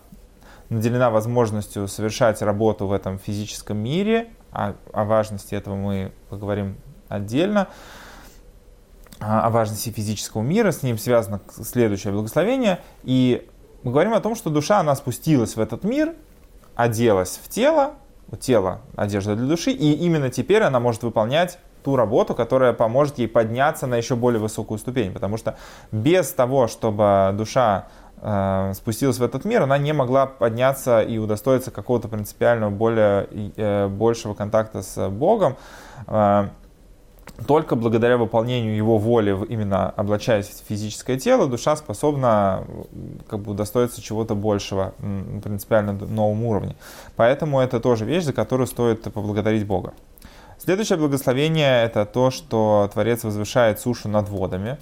наделена 0.69 1.09
возможностью 1.09 1.87
совершать 1.87 2.41
работу 2.41 2.87
в 2.87 2.93
этом 2.93 3.17
физическом 3.19 3.77
мире, 3.77 4.29
о, 4.51 4.73
о 4.93 5.03
важности 5.03 5.55
этого 5.55 5.75
мы 5.75 6.11
поговорим 6.29 6.77
отдельно, 7.07 7.67
о 9.19 9.49
важности 9.49 9.89
физического 9.89 10.41
мира, 10.41 10.71
с 10.71 10.83
ним 10.83 10.97
связано 10.97 11.41
следующее 11.49 12.13
благословение, 12.13 12.79
и 13.03 13.47
мы 13.83 13.91
говорим 13.91 14.13
о 14.13 14.21
том, 14.21 14.35
что 14.35 14.49
душа, 14.49 14.79
она 14.79 14.95
спустилась 14.95 15.55
в 15.55 15.59
этот 15.59 15.83
мир, 15.83 16.13
оделась 16.75 17.39
в 17.43 17.49
тело, 17.49 17.95
тело 18.39 18.81
одежда 18.95 19.35
для 19.35 19.47
души, 19.47 19.71
и 19.71 19.93
именно 19.93 20.29
теперь 20.29 20.63
она 20.63 20.79
может 20.79 21.03
выполнять 21.03 21.57
ту 21.83 21.95
работу, 21.95 22.35
которая 22.35 22.73
поможет 22.73 23.19
ей 23.19 23.27
подняться 23.27 23.87
на 23.87 23.95
еще 23.95 24.15
более 24.15 24.39
высокую 24.39 24.77
ступень, 24.77 25.13
потому 25.13 25.37
что 25.37 25.57
без 25.91 26.31
того, 26.31 26.67
чтобы 26.67 27.33
душа 27.33 27.87
спустилась 28.75 29.17
в 29.17 29.23
этот 29.23 29.45
мир, 29.45 29.61
она 29.61 29.77
не 29.77 29.93
могла 29.93 30.25
подняться 30.25 31.01
и 31.01 31.17
удостоиться 31.17 31.71
какого-то 31.71 32.07
принципиального 32.07 32.69
более, 32.69 33.27
э, 33.55 33.87
большего 33.87 34.33
контакта 34.33 34.81
с 34.81 35.09
Богом. 35.09 35.55
Э, 36.07 36.49
только 37.47 37.75
благодаря 37.75 38.17
выполнению 38.17 38.75
его 38.75 38.97
воли, 38.97 39.37
именно 39.47 39.89
облачаясь 39.95 40.47
в 40.47 40.67
физическое 40.67 41.17
тело, 41.17 41.47
душа 41.47 41.75
способна 41.75 42.65
как 43.29 43.39
бы 43.39 43.51
удостоиться 43.51 44.01
чего-то 44.01 44.35
большего, 44.35 44.93
принципиально 45.43 45.93
новом 45.93 46.43
уровне. 46.43 46.75
Поэтому 47.15 47.59
это 47.59 47.79
тоже 47.79 48.05
вещь, 48.05 48.23
за 48.23 48.33
которую 48.33 48.67
стоит 48.67 49.03
поблагодарить 49.13 49.65
Бога. 49.65 49.93
Следующее 50.57 50.97
благословение– 50.97 51.83
это 51.85 52.05
то, 52.05 52.31
что 52.31 52.89
Творец 52.91 53.23
возвышает 53.23 53.79
сушу 53.79 54.09
над 54.09 54.27
водами. 54.27 54.77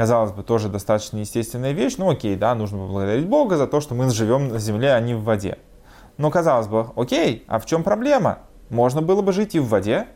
Казалось 0.00 0.32
бы, 0.32 0.42
тоже 0.42 0.70
достаточно 0.70 1.18
естественная 1.18 1.72
вещь. 1.72 1.96
Ну 1.98 2.08
окей, 2.08 2.34
да, 2.34 2.54
нужно 2.54 2.78
поблагодарить 2.78 3.26
Бога 3.26 3.58
за 3.58 3.66
то, 3.66 3.82
что 3.82 3.94
мы 3.94 4.08
живем 4.08 4.48
на 4.48 4.58
земле, 4.58 4.94
а 4.94 5.00
не 5.00 5.12
в 5.12 5.24
воде. 5.24 5.58
Но 6.16 6.30
казалось 6.30 6.68
бы, 6.68 6.86
окей, 6.96 7.44
а 7.48 7.58
в 7.58 7.66
чем 7.66 7.82
проблема? 7.82 8.38
Можно 8.70 9.02
было 9.02 9.20
бы 9.20 9.34
жить 9.34 9.54
и 9.54 9.58
в 9.58 9.68
воде, 9.68 10.06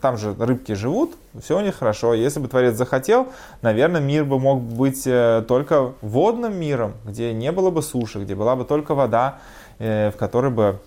там 0.00 0.16
же 0.16 0.36
рыбки 0.38 0.74
живут, 0.74 1.16
все 1.42 1.58
у 1.58 1.60
них 1.60 1.74
хорошо. 1.74 2.14
Если 2.14 2.38
бы 2.38 2.46
Творец 2.46 2.76
захотел, 2.76 3.32
наверное, 3.62 4.00
мир 4.00 4.24
бы 4.24 4.38
мог 4.38 4.62
быть 4.62 5.08
э, 5.08 5.44
только 5.48 5.94
водным 6.00 6.56
миром, 6.56 6.92
где 7.04 7.32
не 7.32 7.50
было 7.50 7.72
бы 7.72 7.82
суши, 7.82 8.20
где 8.20 8.36
была 8.36 8.54
бы 8.54 8.64
только 8.64 8.94
вода, 8.94 9.40
э, 9.80 10.12
в 10.12 10.16
которой 10.16 10.52
бы 10.52 10.78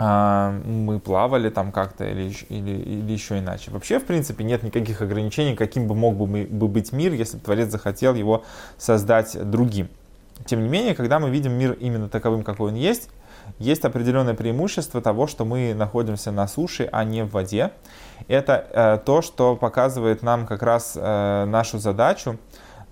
мы 0.00 0.98
плавали 0.98 1.50
там 1.50 1.72
как-то 1.72 2.06
или, 2.06 2.32
или, 2.48 2.70
или 2.70 3.12
еще 3.12 3.38
иначе. 3.38 3.70
Вообще, 3.70 3.98
в 3.98 4.06
принципе, 4.06 4.44
нет 4.44 4.62
никаких 4.62 5.02
ограничений, 5.02 5.54
каким 5.54 5.86
бы 5.86 5.94
мог 5.94 6.16
бы, 6.16 6.46
бы 6.46 6.68
быть 6.68 6.92
мир, 6.92 7.12
если 7.12 7.36
бы 7.36 7.44
Творец 7.44 7.70
захотел 7.70 8.14
его 8.14 8.44
создать 8.78 9.36
другим. 9.50 9.88
Тем 10.46 10.62
не 10.62 10.68
менее, 10.68 10.94
когда 10.94 11.18
мы 11.18 11.28
видим 11.28 11.52
мир 11.52 11.72
именно 11.72 12.08
таковым, 12.08 12.44
какой 12.44 12.70
он 12.70 12.76
есть, 12.76 13.10
есть 13.58 13.84
определенное 13.84 14.34
преимущество 14.34 15.00
того, 15.02 15.26
что 15.26 15.44
мы 15.44 15.74
находимся 15.74 16.30
на 16.30 16.48
суше, 16.48 16.88
а 16.92 17.04
не 17.04 17.24
в 17.24 17.32
воде. 17.32 17.72
Это 18.28 18.66
э, 18.70 18.98
то, 19.04 19.22
что 19.22 19.56
показывает 19.56 20.22
нам 20.22 20.46
как 20.46 20.62
раз 20.62 20.94
э, 20.96 21.44
нашу 21.46 21.78
задачу, 21.78 22.38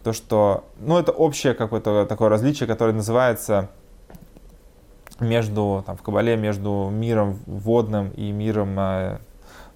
то, 0.05 0.13
что, 0.13 0.65
ну, 0.79 0.99
это 0.99 1.13
общее 1.13 1.55
какое-то 1.55 2.07
такое 2.07 2.29
различие, 2.29 2.67
которое 2.67 2.93
называется 2.93 3.69
между, 5.21 5.83
там, 5.87 5.97
в 5.97 6.03
Кабале, 6.03 6.37
между 6.37 6.89
миром 6.93 7.39
водным 7.47 8.11
и 8.11 8.31
миром 8.31 8.79
э, 8.79 9.19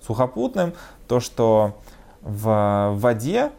сухопутным, 0.01 0.75
то, 1.09 1.21
что 1.21 1.79
в 2.21 2.95
воде 2.97 3.51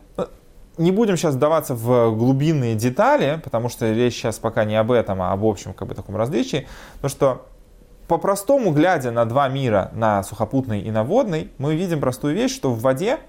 не 0.78 0.92
будем 0.92 1.18
сейчас 1.18 1.36
вдаваться 1.36 1.76
в 1.76 2.16
глубинные 2.16 2.76
детали, 2.76 3.40
потому 3.44 3.70
что 3.70 3.92
речь 3.92 4.16
сейчас 4.16 4.40
пока 4.40 4.66
не 4.66 4.76
об 4.76 4.92
этом, 4.92 5.22
а 5.22 5.32
об 5.32 5.46
общем 5.46 5.74
как 5.74 5.88
бы, 5.88 5.96
таком 5.96 6.16
различии. 6.16 6.68
То, 7.02 7.10
что 7.10 7.46
по-простому, 8.08 8.72
глядя 8.72 9.12
на 9.12 9.26
два 9.26 9.48
мира, 9.50 9.92
на 9.94 10.24
сухопутный 10.24 10.82
и 10.82 10.92
на 10.92 11.04
водный, 11.04 11.52
мы 11.58 11.76
видим 11.76 12.00
простую 12.00 12.34
вещь, 12.36 12.54
что 12.54 12.72
в 12.72 12.82
воде 12.82 13.20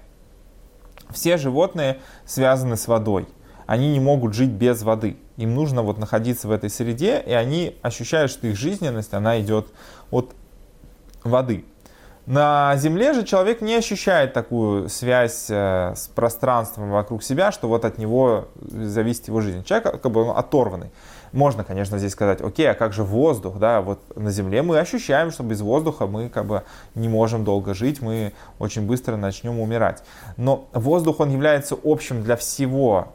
все 1.11 1.37
животные 1.37 1.99
связаны 2.25 2.77
с 2.77 2.87
водой. 2.87 3.27
Они 3.65 3.91
не 3.91 3.99
могут 3.99 4.33
жить 4.33 4.51
без 4.51 4.83
воды. 4.83 5.17
Им 5.37 5.55
нужно 5.55 5.81
вот 5.81 5.97
находиться 5.97 6.47
в 6.47 6.51
этой 6.51 6.69
среде, 6.69 7.21
и 7.25 7.33
они 7.33 7.77
ощущают, 7.81 8.31
что 8.31 8.47
их 8.47 8.57
жизненность, 8.57 9.13
она 9.13 9.39
идет 9.41 9.67
от 10.11 10.33
воды. 11.23 11.65
На 12.25 12.75
Земле 12.77 13.13
же 13.13 13.23
человек 13.23 13.61
не 13.61 13.75
ощущает 13.75 14.33
такую 14.33 14.89
связь 14.89 15.45
э, 15.49 15.93
с 15.95 16.07
пространством 16.07 16.89
вокруг 16.89 17.21
себя, 17.21 17.51
что 17.51 17.67
вот 17.67 17.85
от 17.85 17.99
него 17.99 18.47
зависит 18.59 19.27
его 19.27 19.41
жизнь. 19.41 19.63
Человек 19.63 20.01
как 20.01 20.11
бы 20.11 20.23
он 20.23 20.35
оторванный. 20.35 20.89
Можно, 21.33 21.63
конечно, 21.63 21.99
здесь 21.99 22.13
сказать, 22.13 22.41
окей, 22.41 22.71
а 22.71 22.73
как 22.73 22.93
же 22.93 23.03
воздух, 23.03 23.57
да, 23.59 23.81
вот 23.81 23.99
на 24.15 24.31
Земле 24.31 24.63
мы 24.63 24.79
ощущаем, 24.79 25.29
что 25.29 25.43
без 25.43 25.61
воздуха 25.61 26.07
мы 26.07 26.29
как 26.29 26.45
бы 26.45 26.63
не 26.95 27.09
можем 27.09 27.43
долго 27.43 27.75
жить, 27.75 28.01
мы 28.01 28.33
очень 28.57 28.87
быстро 28.87 29.17
начнем 29.17 29.59
умирать. 29.59 30.01
Но 30.35 30.67
воздух, 30.73 31.19
он 31.19 31.29
является 31.29 31.77
общим 31.83 32.23
для 32.23 32.37
всего 32.37 33.13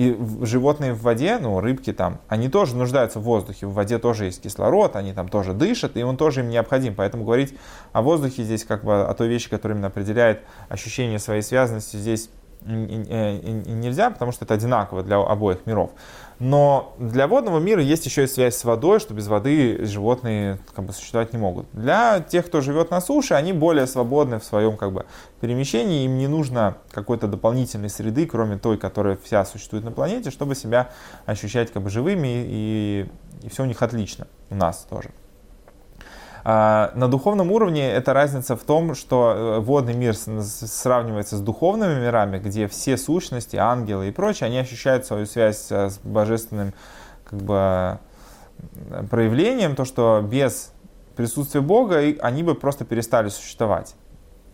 и 0.00 0.16
животные 0.46 0.94
в 0.94 1.02
воде, 1.02 1.36
ну, 1.38 1.60
рыбки 1.60 1.92
там, 1.92 2.20
они 2.26 2.48
тоже 2.48 2.74
нуждаются 2.74 3.20
в 3.20 3.22
воздухе. 3.22 3.66
В 3.66 3.74
воде 3.74 3.98
тоже 3.98 4.24
есть 4.24 4.40
кислород, 4.40 4.96
они 4.96 5.12
там 5.12 5.28
тоже 5.28 5.52
дышат, 5.52 5.94
и 5.98 6.02
он 6.02 6.16
тоже 6.16 6.40
им 6.40 6.48
необходим. 6.48 6.94
Поэтому 6.94 7.24
говорить 7.24 7.54
о 7.92 8.00
воздухе 8.00 8.42
здесь, 8.42 8.64
как 8.64 8.82
бы 8.82 9.02
о 9.02 9.12
той 9.12 9.28
вещи, 9.28 9.50
которая 9.50 9.76
именно 9.76 9.88
определяет 9.88 10.40
ощущение 10.70 11.18
своей 11.18 11.42
связанности, 11.42 11.98
здесь 11.98 12.30
нельзя, 12.64 14.10
потому 14.10 14.32
что 14.32 14.46
это 14.46 14.54
одинаково 14.54 15.02
для 15.02 15.16
обоих 15.16 15.66
миров. 15.66 15.90
Но 16.40 16.94
для 16.98 17.28
водного 17.28 17.58
мира 17.58 17.82
есть 17.82 18.06
еще 18.06 18.24
и 18.24 18.26
связь 18.26 18.56
с 18.56 18.64
водой, 18.64 18.98
что 18.98 19.12
без 19.12 19.28
воды 19.28 19.84
животные 19.84 20.58
как 20.74 20.86
бы, 20.86 20.94
существовать 20.94 21.34
не 21.34 21.38
могут. 21.38 21.66
Для 21.74 22.20
тех, 22.20 22.46
кто 22.46 22.62
живет 22.62 22.90
на 22.90 23.02
суше, 23.02 23.34
они 23.34 23.52
более 23.52 23.86
свободны 23.86 24.40
в 24.40 24.44
своем 24.44 24.78
как 24.78 24.92
бы, 24.92 25.04
перемещении, 25.42 26.06
им 26.06 26.16
не 26.16 26.28
нужно 26.28 26.78
какой-то 26.92 27.28
дополнительной 27.28 27.90
среды, 27.90 28.26
кроме 28.26 28.56
той, 28.56 28.78
которая 28.78 29.18
вся 29.22 29.44
существует 29.44 29.84
на 29.84 29.92
планете, 29.92 30.30
чтобы 30.30 30.54
себя 30.54 30.90
ощущать 31.26 31.70
как 31.72 31.82
бы, 31.82 31.90
живыми, 31.90 32.42
и, 32.46 33.06
и 33.42 33.48
все 33.50 33.62
у 33.64 33.66
них 33.66 33.82
отлично, 33.82 34.26
у 34.48 34.54
нас 34.54 34.86
тоже. 34.88 35.10
А, 36.42 36.92
на 36.94 37.08
духовном 37.08 37.52
уровне 37.52 37.90
эта 37.90 38.12
разница 38.12 38.56
в 38.56 38.62
том, 38.62 38.94
что 38.94 39.34
э, 39.34 39.58
водный 39.60 39.94
мир 39.94 40.14
сравнивается 40.16 41.36
с 41.36 41.40
духовными 41.40 42.00
мирами, 42.00 42.38
где 42.38 42.66
все 42.66 42.96
сущности, 42.96 43.56
ангелы 43.56 44.08
и 44.08 44.10
прочее, 44.10 44.46
они 44.46 44.58
ощущают 44.58 45.04
свою 45.04 45.26
связь 45.26 45.70
э, 45.70 45.90
с 45.90 45.98
божественным 45.98 46.72
как 47.24 47.42
бы, 47.42 47.98
проявлением, 49.10 49.76
то, 49.76 49.84
что 49.84 50.22
без 50.22 50.72
присутствия 51.16 51.60
Бога 51.60 51.98
они 52.20 52.42
бы 52.42 52.54
просто 52.54 52.84
перестали 52.84 53.28
существовать. 53.28 53.94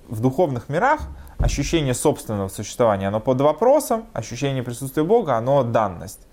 В 0.09 0.21
духовных 0.21 0.69
мирах 0.69 1.01
ощущение 1.39 1.95
собственного 1.95 2.49
существования, 2.49 3.09
оно 3.09 3.21
под 3.21 3.41
вопросом, 3.41 4.07
ощущение 4.13 4.63
присутствия 4.63 5.05
Бога, 5.05 5.37
оно 5.37 5.63
данность. 5.63 6.27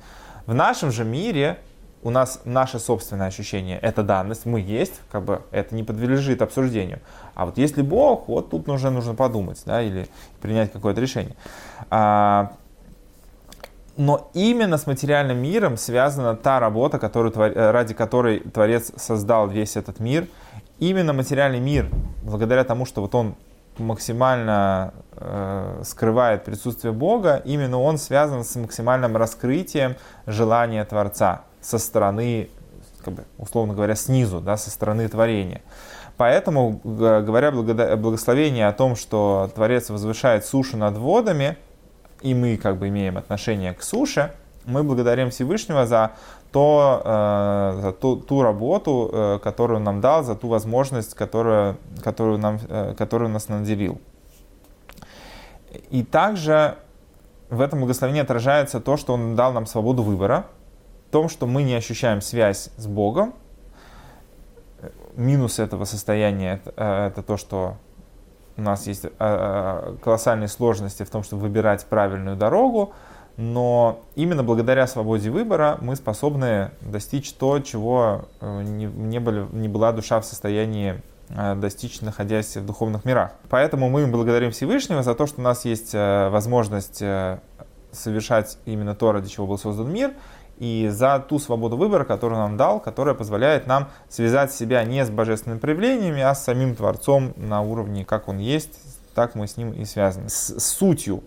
В 0.46 0.54
нашем 0.54 0.92
же 0.92 1.04
мире 1.04 1.60
у 2.04 2.10
нас 2.10 2.42
наше 2.46 2.80
собственное 2.80 3.28
ощущение, 3.28 3.80
это 3.80 4.04
данность, 4.04 4.46
мы 4.46 4.60
есть, 4.60 5.00
как 5.12 5.24
бы 5.24 5.42
это 5.52 5.74
не 5.74 5.84
подлежит 5.84 6.42
обсуждению. 6.42 7.00
А 7.34 7.46
вот 7.46 7.58
если 7.58 7.82
Бог, 7.82 8.28
вот 8.28 8.50
тут 8.50 8.68
уже 8.70 8.90
нужно 8.90 9.16
подумать, 9.16 9.62
да, 9.66 9.82
или 9.82 10.08
принять 10.42 10.72
какое-то 10.72 11.00
решение. 11.00 11.36
А, 11.90 12.52
но 13.96 14.30
именно 14.34 14.78
с 14.78 14.86
материальным 14.86 15.38
миром 15.38 15.78
связана 15.78 16.36
та 16.36 16.60
работа, 16.60 17.00
которую, 17.00 17.34
ради 17.36 17.94
которой 17.94 18.40
Творец 18.40 18.92
создал 18.98 19.48
весь 19.48 19.78
этот 19.78 20.00
мир. 20.00 20.28
Именно 20.80 21.14
материальный 21.14 21.60
мир, 21.60 21.90
благодаря 22.24 22.64
тому, 22.64 22.86
что 22.86 23.02
вот 23.02 23.16
он 23.16 23.36
максимально 23.78 24.94
э, 25.16 25.82
скрывает 25.86 26.44
присутствие 26.44 26.92
Бога, 26.92 27.42
именно 27.46 27.80
он 27.80 27.98
связан 27.98 28.44
с 28.44 28.56
максимальным 28.56 29.16
раскрытием 29.16 29.96
желания 30.26 30.84
Творца 30.86 31.44
со 31.64 31.78
стороны, 31.80 32.50
как 33.04 33.14
бы, 33.14 33.24
условно 33.38 33.74
говоря, 33.74 33.96
снизу, 33.96 34.40
да, 34.40 34.58
со 34.58 34.70
стороны 34.70 35.08
творения. 35.08 35.62
Поэтому, 36.18 36.80
говоря 36.84 37.52
благословение 37.52 38.68
о 38.68 38.74
том, 38.74 38.96
что 38.96 39.50
Творец 39.56 39.90
возвышает 39.90 40.46
сушу 40.46 40.78
над 40.78 40.98
водами, 40.98 41.58
и 42.22 42.36
мы 42.36 42.58
как 42.58 42.78
бы 42.78 42.90
имеем 42.90 43.18
отношение 43.18 43.74
к 43.74 43.82
суше, 43.82 44.32
мы 44.66 44.84
благодарим 44.84 45.30
Всевышнего 45.30 45.86
за, 45.86 46.12
то, 46.52 47.02
э, 47.04 47.80
за 47.82 47.92
ту, 47.92 48.16
ту 48.18 48.42
работу, 48.44 49.10
э, 49.12 49.40
которую 49.44 49.78
он 49.78 49.84
нам 49.84 50.02
дал, 50.02 50.24
за 50.24 50.36
ту 50.36 50.48
возможность, 50.48 51.16
которую, 51.16 51.78
которую, 52.04 52.38
нам, 52.38 52.60
э, 52.70 52.94
которую 52.98 53.30
нас 53.30 53.50
наделил. 53.50 54.00
И 55.90 56.04
также 56.04 56.78
в 57.50 57.60
этом 57.60 57.80
благословении 57.80 58.22
отражается 58.22 58.80
то, 58.80 58.98
что 58.98 59.14
он 59.14 59.36
дал 59.36 59.52
нам 59.54 59.66
свободу 59.66 60.04
выбора, 60.04 60.46
том, 61.14 61.30
что 61.30 61.46
мы 61.46 61.62
не 61.62 61.76
ощущаем 61.76 62.22
связь 62.22 62.72
с 62.76 62.88
Богом. 62.88 63.36
Минус 65.16 65.60
этого 65.60 65.86
состояния 65.86 66.56
это, 66.56 66.74
э, 66.76 67.08
это 67.10 67.22
то, 67.22 67.38
что 67.38 67.78
у 68.58 68.62
нас 68.64 68.88
есть 68.88 69.06
э, 69.06 69.10
э, 69.20 69.96
колоссальные 70.04 70.48
сложности 70.48 71.04
в 71.04 71.12
том, 71.12 71.22
чтобы 71.22 71.44
выбирать 71.44 71.86
правильную 71.86 72.36
дорогу, 72.36 72.94
но 73.38 74.02
именно 74.16 74.44
благодаря 74.44 74.88
свободе 74.88 75.30
выбора 75.30 75.78
мы 75.82 75.96
способны 75.96 76.72
достичь 76.82 77.32
то, 77.34 77.60
чего 77.60 78.26
не, 78.42 78.86
не, 78.86 79.20
были, 79.20 79.46
не 79.52 79.68
была 79.68 79.92
душа 79.92 80.20
в 80.20 80.26
состоянии 80.26 81.02
достичь, 81.56 82.02
находясь 82.02 82.58
в 82.58 82.66
духовных 82.66 83.06
мирах. 83.06 83.32
Поэтому 83.50 83.90
мы 83.90 84.06
благодарим 84.08 84.52
Всевышнего 84.52 85.04
за 85.04 85.16
то, 85.16 85.26
что 85.26 85.42
у 85.42 85.44
нас 85.44 85.66
есть 85.66 85.94
возможность 85.94 87.02
совершать 87.92 88.58
именно 88.66 88.94
то, 88.94 89.12
ради 89.12 89.30
чего 89.30 89.48
был 89.48 89.58
создан 89.58 89.92
мир, 89.92 90.14
и 90.58 90.90
за 90.92 91.20
ту 91.20 91.40
свободу 91.40 91.78
выбора, 91.78 92.04
которую 92.04 92.40
нам 92.40 92.58
дал, 92.58 92.80
которая 92.80 93.16
позволяет 93.16 93.68
нам 93.68 93.90
связать 94.10 94.54
себя 94.54 94.84
не 94.84 95.04
с 95.06 95.10
божественными 95.10 95.60
проявлениями, 95.60 96.22
а 96.22 96.36
с 96.36 96.44
самим 96.44 96.76
Творцом 96.76 97.34
на 97.36 97.62
уровне, 97.62 98.06
как 98.06 98.28
Он 98.28 98.38
есть, 98.38 98.80
так 99.14 99.36
мы 99.36 99.48
с 99.48 99.58
Ним 99.58 99.72
и 99.74 99.86
связаны. 99.86 100.30
С 100.30 100.60
сутью, 100.60 101.24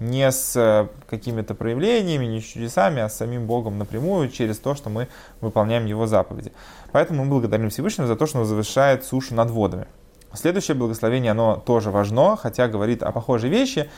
не 0.00 0.30
с 0.30 0.56
э, 0.56 0.88
какими-то 1.08 1.54
проявлениями, 1.54 2.24
не 2.24 2.40
с 2.40 2.44
чудесами, 2.44 3.02
а 3.02 3.08
с 3.08 3.16
самим 3.16 3.46
Богом 3.46 3.78
напрямую, 3.78 4.30
через 4.30 4.58
то, 4.58 4.74
что 4.74 4.88
мы 4.88 5.08
выполняем 5.40 5.84
Его 5.84 6.06
заповеди. 6.06 6.52
Поэтому 6.90 7.24
мы 7.24 7.30
благодарим 7.30 7.68
Всевышнего 7.68 8.08
за 8.08 8.16
то, 8.16 8.26
что 8.26 8.38
Он 8.38 8.46
завершает 8.46 9.04
сушу 9.04 9.34
над 9.34 9.50
водами. 9.50 9.86
Следующее 10.32 10.76
благословение, 10.76 11.32
оно 11.32 11.56
тоже 11.56 11.90
важно, 11.90 12.36
хотя 12.36 12.68
говорит 12.68 13.02
о 13.02 13.12
похожей 13.12 13.50
вещи. 13.50 13.90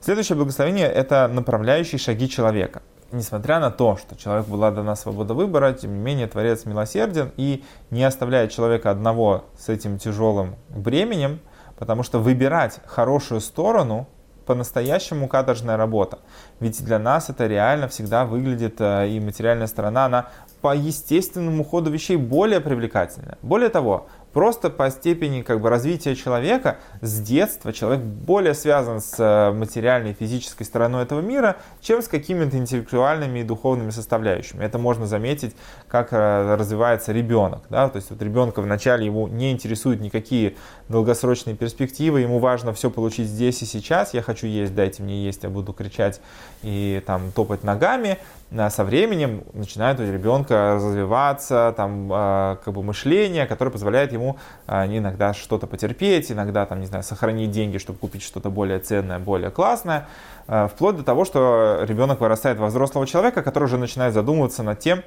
Следующее 0.00 0.36
благословение– 0.36 0.86
это 0.86 1.28
направляющие 1.28 1.98
шаги 1.98 2.28
человека. 2.28 2.82
Несмотря 3.10 3.58
на 3.58 3.70
то, 3.70 3.96
что 3.96 4.16
человеку 4.16 4.50
была 4.50 4.70
дана 4.70 4.94
свобода 4.94 5.32
выбора, 5.32 5.72
тем 5.72 5.94
не 5.94 5.98
менее 5.98 6.26
Творец 6.26 6.66
милосерден 6.66 7.32
и 7.38 7.64
не 7.90 8.04
оставляет 8.04 8.50
человека 8.50 8.90
одного 8.90 9.44
с 9.58 9.70
этим 9.70 9.98
тяжелым 9.98 10.56
бременем, 10.68 11.40
потому 11.78 12.02
что 12.02 12.18
выбирать 12.18 12.80
хорошую 12.84 13.40
сторону 13.40 14.06
по-настоящему 14.44 15.26
каторжная 15.26 15.78
работа. 15.78 16.18
Ведь 16.60 16.84
для 16.84 16.98
нас 16.98 17.30
это 17.30 17.46
реально 17.46 17.88
всегда 17.88 18.26
выглядит, 18.26 18.76
э, 18.80 19.08
и 19.08 19.20
материальная 19.20 19.66
сторона, 19.66 20.06
она 20.06 20.26
по 20.60 20.74
естественному 20.74 21.64
ходу 21.64 21.90
вещей 21.90 22.16
более 22.16 22.60
привлекательная. 22.60 23.38
Более 23.42 23.68
того, 23.68 24.06
Просто 24.32 24.70
по 24.70 24.90
степени 24.90 25.42
как 25.42 25.60
бы, 25.60 25.70
развития 25.70 26.14
человека 26.14 26.78
с 27.00 27.20
детства 27.20 27.72
человек 27.72 28.04
более 28.04 28.54
связан 28.54 29.00
с 29.00 29.14
э, 29.18 29.52
материальной 29.52 30.12
физической 30.12 30.64
стороной 30.64 31.04
этого 31.04 31.20
мира, 31.20 31.56
чем 31.80 32.02
с 32.02 32.08
какими-то 32.08 32.56
интеллектуальными 32.58 33.40
и 33.40 33.42
духовными 33.42 33.90
составляющими. 33.90 34.62
Это 34.64 34.78
можно 34.78 35.06
заметить, 35.06 35.56
как 35.88 36.12
э, 36.12 36.56
развивается 36.56 37.12
ребенок. 37.12 37.62
Да? 37.70 37.88
То 37.88 37.96
есть 37.96 38.10
вот 38.10 38.20
ребенка 38.22 38.60
вначале 38.60 39.06
его 39.06 39.28
не 39.28 39.50
интересуют 39.50 40.00
никакие 40.00 40.56
долгосрочные 40.88 41.56
перспективы, 41.56 42.20
ему 42.20 42.38
важно 42.38 42.72
все 42.72 42.90
получить 42.90 43.28
здесь 43.28 43.62
и 43.62 43.64
сейчас. 43.64 44.14
Я 44.14 44.22
хочу 44.22 44.46
есть, 44.46 44.74
дайте 44.74 45.02
мне 45.02 45.24
есть, 45.24 45.42
я 45.42 45.50
буду 45.50 45.72
кричать 45.72 46.20
и 46.62 47.02
там 47.06 47.32
топать 47.32 47.64
ногами 47.64 48.18
со 48.50 48.84
временем 48.84 49.44
начинает 49.52 50.00
у 50.00 50.02
ребенка 50.02 50.74
развиваться 50.76 51.74
там, 51.76 52.08
а, 52.10 52.56
как 52.64 52.72
бы 52.72 52.82
мышление, 52.82 53.46
которое 53.46 53.70
позволяет 53.70 54.12
ему 54.12 54.38
а, 54.66 54.86
иногда 54.86 55.34
что-то 55.34 55.66
потерпеть, 55.66 56.32
иногда 56.32 56.64
там, 56.64 56.80
не 56.80 56.86
знаю, 56.86 57.04
сохранить 57.04 57.50
деньги, 57.50 57.76
чтобы 57.76 57.98
купить 57.98 58.22
что-то 58.22 58.48
более 58.50 58.78
ценное, 58.78 59.18
более 59.18 59.50
классное, 59.50 60.08
вплоть 60.46 60.96
до 60.96 61.02
того, 61.02 61.26
что 61.26 61.80
ребенок 61.82 62.20
вырастает 62.20 62.58
во 62.58 62.68
взрослого 62.68 63.06
человека, 63.06 63.42
который 63.42 63.64
уже 63.64 63.76
начинает 63.76 64.14
задумываться 64.14 64.62
над 64.62 64.78
тем, 64.78 65.02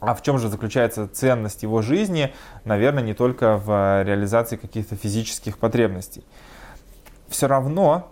а 0.00 0.14
в 0.14 0.22
чем 0.22 0.40
же 0.40 0.48
заключается 0.48 1.06
ценность 1.06 1.62
его 1.62 1.80
жизни, 1.80 2.34
наверное, 2.64 3.04
не 3.04 3.14
только 3.14 3.56
в 3.56 4.02
реализации 4.02 4.56
каких-то 4.56 4.96
физических 4.96 5.58
потребностей. 5.58 6.24
Все 7.28 7.46
равно 7.46 8.11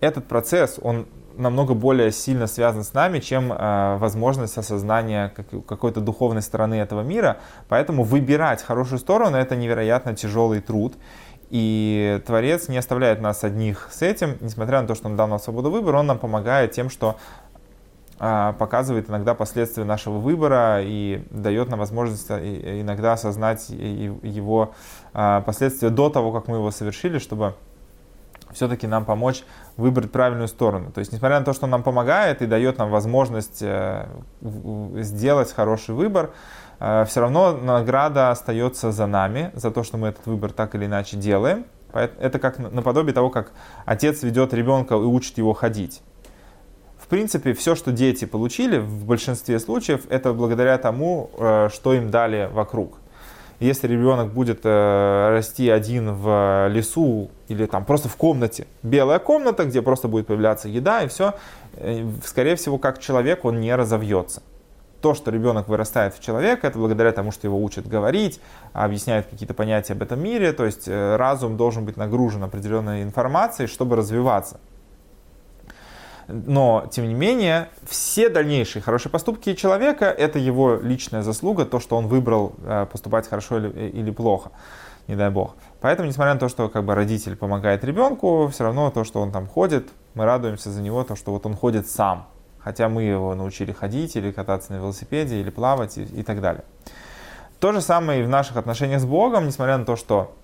этот 0.00 0.26
процесс, 0.26 0.78
он 0.80 1.06
намного 1.38 1.74
более 1.74 2.10
сильно 2.10 2.46
связан 2.46 2.84
с 2.84 2.92
нами, 2.92 3.20
чем 3.20 3.52
э, 3.52 3.96
возможность 3.98 4.58
осознания 4.58 5.32
как, 5.34 5.46
какой-то 5.66 6.00
духовной 6.00 6.42
стороны 6.42 6.74
этого 6.74 7.02
мира. 7.02 7.38
Поэтому 7.68 8.02
выбирать 8.02 8.62
хорошую 8.62 8.98
сторону 8.98 9.36
это 9.36 9.56
невероятно 9.56 10.14
тяжелый 10.14 10.60
труд. 10.60 10.94
И 11.50 12.20
Творец 12.26 12.68
не 12.68 12.76
оставляет 12.76 13.20
нас 13.20 13.42
одних 13.42 13.88
с 13.90 14.02
этим, 14.02 14.36
несмотря 14.40 14.82
на 14.82 14.88
то, 14.88 14.94
что 14.94 15.08
он 15.08 15.16
дал 15.16 15.28
нам 15.28 15.38
свободу 15.38 15.70
выбора, 15.70 15.98
он 15.98 16.06
нам 16.06 16.18
помогает 16.18 16.72
тем, 16.72 16.90
что 16.90 17.16
э, 18.18 18.52
показывает 18.58 19.08
иногда 19.08 19.34
последствия 19.34 19.84
нашего 19.84 20.18
выбора 20.18 20.80
и 20.82 21.22
дает 21.30 21.68
нам 21.68 21.78
возможность 21.78 22.26
э, 22.28 22.80
иногда 22.80 23.14
осознать 23.14 23.70
его 23.70 24.74
э, 25.14 25.42
последствия 25.46 25.90
до 25.90 26.10
того, 26.10 26.32
как 26.32 26.48
мы 26.48 26.56
его 26.56 26.70
совершили, 26.70 27.18
чтобы 27.18 27.54
все-таки 28.52 28.86
нам 28.86 29.04
помочь 29.04 29.44
выбрать 29.76 30.10
правильную 30.10 30.48
сторону. 30.48 30.90
То 30.92 31.00
есть, 31.00 31.12
несмотря 31.12 31.38
на 31.38 31.44
то, 31.44 31.52
что 31.52 31.64
он 31.64 31.70
нам 31.70 31.82
помогает 31.82 32.42
и 32.42 32.46
дает 32.46 32.78
нам 32.78 32.90
возможность 32.90 33.62
э, 33.62 34.06
сделать 34.40 35.52
хороший 35.52 35.94
выбор, 35.94 36.30
э, 36.80 37.04
все 37.06 37.20
равно 37.20 37.52
награда 37.52 38.30
остается 38.30 38.92
за 38.92 39.06
нами, 39.06 39.50
за 39.54 39.70
то, 39.70 39.82
что 39.82 39.96
мы 39.96 40.08
этот 40.08 40.26
выбор 40.26 40.52
так 40.52 40.74
или 40.74 40.86
иначе 40.86 41.16
делаем. 41.16 41.66
Это 41.92 42.38
как 42.38 42.58
наподобие 42.58 43.14
того, 43.14 43.30
как 43.30 43.52
отец 43.86 44.22
ведет 44.22 44.52
ребенка 44.52 44.94
и 44.94 44.98
учит 44.98 45.38
его 45.38 45.54
ходить. 45.54 46.02
В 46.98 47.06
принципе, 47.08 47.54
все, 47.54 47.74
что 47.74 47.90
дети 47.90 48.26
получили, 48.26 48.76
в 48.78 49.06
большинстве 49.06 49.58
случаев, 49.58 50.02
это 50.10 50.34
благодаря 50.34 50.76
тому, 50.76 51.30
э, 51.38 51.68
что 51.72 51.94
им 51.94 52.10
дали 52.10 52.50
вокруг. 52.52 52.98
Если 53.60 53.88
ребенок 53.88 54.32
будет 54.32 54.60
э, 54.62 55.28
расти 55.30 55.68
один 55.68 56.12
в 56.12 56.68
лесу 56.68 57.28
или 57.48 57.66
там 57.66 57.84
просто 57.84 58.08
в 58.08 58.14
комнате, 58.14 58.68
белая 58.84 59.18
комната, 59.18 59.64
где 59.64 59.82
просто 59.82 60.06
будет 60.06 60.28
появляться 60.28 60.68
еда 60.68 61.02
и 61.02 61.08
все, 61.08 61.34
э, 61.74 62.06
скорее 62.24 62.54
всего, 62.54 62.78
как 62.78 63.00
человек 63.00 63.44
он 63.44 63.60
не 63.60 63.74
разовьется. 63.74 64.42
То, 65.00 65.14
что 65.14 65.32
ребенок 65.32 65.68
вырастает 65.68 66.14
в 66.14 66.20
человека, 66.20 66.68
это 66.68 66.78
благодаря 66.78 67.10
тому, 67.10 67.32
что 67.32 67.48
его 67.48 67.60
учат 67.60 67.88
говорить, 67.88 68.40
объясняют 68.72 69.26
какие-то 69.26 69.54
понятия 69.54 69.94
об 69.94 70.02
этом 70.02 70.20
мире. 70.20 70.52
То 70.52 70.64
есть 70.64 70.86
э, 70.86 71.16
разум 71.16 71.56
должен 71.56 71.84
быть 71.84 71.96
нагружен 71.96 72.44
определенной 72.44 73.02
информацией, 73.02 73.66
чтобы 73.66 73.96
развиваться. 73.96 74.60
Но, 76.28 76.86
тем 76.90 77.08
не 77.08 77.14
менее, 77.14 77.70
все 77.88 78.28
дальнейшие 78.28 78.82
хорошие 78.82 79.10
поступки 79.10 79.54
человека– 79.54 80.04
это 80.18 80.38
его 80.38 80.76
личная 80.76 81.22
заслуга, 81.22 81.64
то, 81.64 81.80
что 81.80 81.96
он 81.96 82.06
выбрал 82.06 82.52
э, 82.64 82.86
поступать 82.92 83.26
хорошо 83.26 83.56
или, 83.56 83.88
или 83.88 84.10
плохо, 84.10 84.50
не 85.06 85.16
дай 85.16 85.30
бог. 85.30 85.56
Поэтому, 85.80 86.06
несмотря 86.06 86.34
на 86.34 86.38
то, 86.40 86.50
что 86.50 86.68
как 86.68 86.84
бы, 86.84 86.94
родитель 86.94 87.34
помогает 87.34 87.82
ребенку, 87.82 88.46
все 88.52 88.64
равно 88.64 88.90
то, 88.90 89.04
что 89.04 89.22
он 89.22 89.32
там 89.32 89.46
ходит, 89.46 89.88
мы 90.12 90.26
радуемся 90.26 90.70
за 90.70 90.82
него, 90.82 91.02
то, 91.02 91.16
что 91.16 91.32
вот 91.32 91.46
он 91.46 91.56
ходит 91.56 91.88
сам. 91.88 92.28
Хотя 92.58 92.90
мы 92.90 93.04
его 93.04 93.34
научили 93.34 93.72
ходить 93.72 94.14
или 94.14 94.30
кататься 94.30 94.72
на 94.74 94.76
велосипеде, 94.76 95.40
или 95.40 95.48
плавать 95.48 95.96
и, 95.96 96.02
и 96.02 96.22
так 96.22 96.42
далее. 96.42 96.64
То 97.58 97.72
же 97.72 97.80
самое 97.80 98.20
и 98.20 98.24
в 98.24 98.28
наших 98.28 98.58
отношениях 98.58 99.00
с 99.00 99.06
Богом, 99.06 99.46
несмотря 99.46 99.78
на 99.78 99.86
то, 99.86 99.96
что 99.96 100.34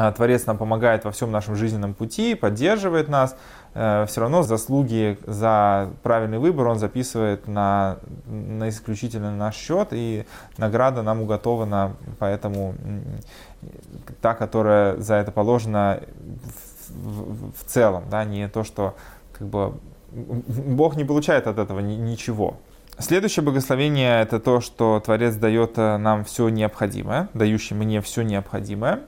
а, 0.00 0.12
Творец 0.12 0.46
нам 0.46 0.56
помогает 0.58 1.04
во 1.04 1.10
всем 1.10 1.32
нашем 1.32 1.56
жизненном 1.56 1.92
пути, 1.92 2.36
поддерживает 2.36 3.08
нас, 3.08 3.34
э, 3.34 3.67
все 4.08 4.20
равно 4.20 4.42
заслуги 4.42 5.18
за 5.26 5.90
правильный 6.02 6.38
выбор 6.38 6.66
он 6.68 6.78
записывает 6.78 7.46
на, 7.46 7.98
на 8.26 8.68
исключительно 8.68 9.34
наш 9.34 9.54
счет, 9.54 9.88
и 9.92 10.26
награда 10.56 11.02
нам 11.02 11.22
уготована, 11.22 11.94
поэтому 12.18 12.74
та, 14.20 14.34
которая 14.34 14.96
за 14.96 15.14
это 15.14 15.30
положена 15.30 16.00
в, 16.88 17.48
в, 17.48 17.52
в 17.52 17.64
целом, 17.66 18.04
да, 18.10 18.24
не 18.24 18.48
то, 18.48 18.64
что 18.64 18.96
как 19.32 19.46
бы 19.46 19.74
Бог 20.10 20.96
не 20.96 21.04
получает 21.04 21.46
от 21.46 21.58
этого 21.58 21.80
ничего. 21.80 22.56
Следующее 22.98 23.44
благословение 23.44 24.22
это 24.22 24.40
то, 24.40 24.60
что 24.60 25.00
Творец 25.04 25.36
дает 25.36 25.78
э, 25.78 25.98
нам 25.98 26.24
все 26.24 26.48
необходимое, 26.48 27.28
дающий 27.32 27.74
мне 27.74 28.00
все 28.00 28.22
необходимое. 28.22 29.02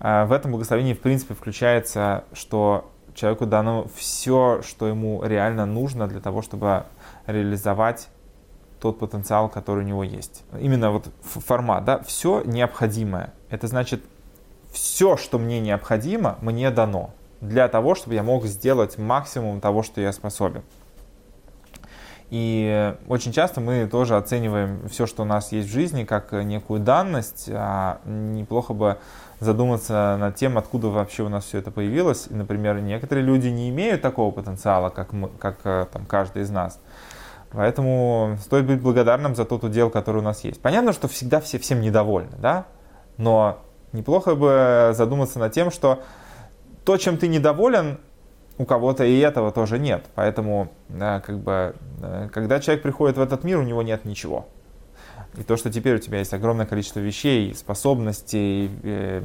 А, 0.00 0.24
в 0.24 0.32
этом 0.32 0.52
благословении, 0.52 0.94
в 0.94 1.00
принципе, 1.00 1.34
включается, 1.34 2.24
что 2.32 2.90
человеку 3.16 3.46
дано 3.46 3.86
все, 3.96 4.60
что 4.62 4.86
ему 4.86 5.22
реально 5.24 5.66
нужно 5.66 6.06
для 6.06 6.20
того, 6.20 6.42
чтобы 6.42 6.84
реализовать 7.26 8.08
тот 8.80 8.98
потенциал, 8.98 9.48
который 9.48 9.84
у 9.84 9.86
него 9.86 10.04
есть. 10.04 10.44
Именно 10.58 10.90
вот 10.92 11.08
формат, 11.22 11.84
да, 11.84 11.98
все 12.00 12.42
необходимое. 12.44 13.32
Это 13.50 13.66
значит, 13.66 14.04
все, 14.70 15.16
что 15.16 15.38
мне 15.38 15.60
необходимо, 15.60 16.36
мне 16.42 16.70
дано 16.70 17.10
для 17.40 17.68
того, 17.68 17.94
чтобы 17.94 18.14
я 18.14 18.22
мог 18.22 18.44
сделать 18.44 18.98
максимум 18.98 19.60
того, 19.60 19.82
что 19.82 20.00
я 20.00 20.12
способен. 20.12 20.62
И 22.30 22.94
очень 23.08 23.32
часто 23.32 23.60
мы 23.60 23.86
тоже 23.86 24.16
оцениваем 24.16 24.88
все, 24.88 25.06
что 25.06 25.22
у 25.22 25.24
нас 25.24 25.52
есть 25.52 25.68
в 25.68 25.72
жизни, 25.72 26.04
как 26.04 26.32
некую 26.32 26.80
данность. 26.80 27.48
А 27.52 28.00
неплохо 28.04 28.74
бы 28.74 28.98
задуматься 29.38 30.16
над 30.18 30.34
тем, 30.34 30.58
откуда 30.58 30.88
вообще 30.88 31.22
у 31.22 31.28
нас 31.28 31.44
все 31.44 31.58
это 31.58 31.70
появилось. 31.70 32.26
И, 32.28 32.34
например, 32.34 32.80
некоторые 32.80 33.24
люди 33.24 33.48
не 33.48 33.68
имеют 33.68 34.02
такого 34.02 34.32
потенциала, 34.32 34.90
как, 34.90 35.12
мы, 35.12 35.28
как 35.28 35.58
э, 35.64 35.86
там, 35.92 36.04
каждый 36.06 36.42
из 36.42 36.50
нас. 36.50 36.80
Поэтому 37.52 38.36
стоит 38.40 38.66
быть 38.66 38.80
благодарным 38.80 39.36
за 39.36 39.44
тот 39.44 39.62
удел, 39.62 39.88
который 39.88 40.18
у 40.18 40.24
нас 40.24 40.42
есть. 40.42 40.60
Понятно, 40.60 40.92
что 40.92 41.06
всегда 41.06 41.40
все 41.40 41.58
всем 41.58 41.80
недовольны, 41.80 42.36
да? 42.38 42.66
Но 43.18 43.60
неплохо 43.92 44.34
бы 44.34 44.90
задуматься 44.94 45.38
над 45.38 45.52
тем, 45.52 45.70
что 45.70 46.02
то, 46.84 46.96
чем 46.96 47.18
ты 47.18 47.28
недоволен, 47.28 47.98
у 48.58 48.64
кого-то 48.64 49.04
и 49.04 49.18
этого 49.18 49.52
тоже 49.52 49.78
нет. 49.78 50.06
Поэтому, 50.14 50.72
как 50.98 51.38
бы, 51.38 51.74
э, 52.02 52.28
когда 52.32 52.60
человек 52.60 52.82
приходит 52.82 53.16
в 53.16 53.20
этот 53.20 53.44
мир, 53.44 53.58
у 53.58 53.62
него 53.62 53.82
нет 53.82 54.04
ничего. 54.04 54.46
И 55.36 55.42
то, 55.42 55.56
что 55.56 55.70
теперь 55.70 55.96
у 55.96 55.98
тебя 55.98 56.18
есть 56.18 56.32
огромное 56.32 56.66
количество 56.66 57.00
вещей, 57.00 57.54
способностей, 57.54 58.70
э, 58.82 59.22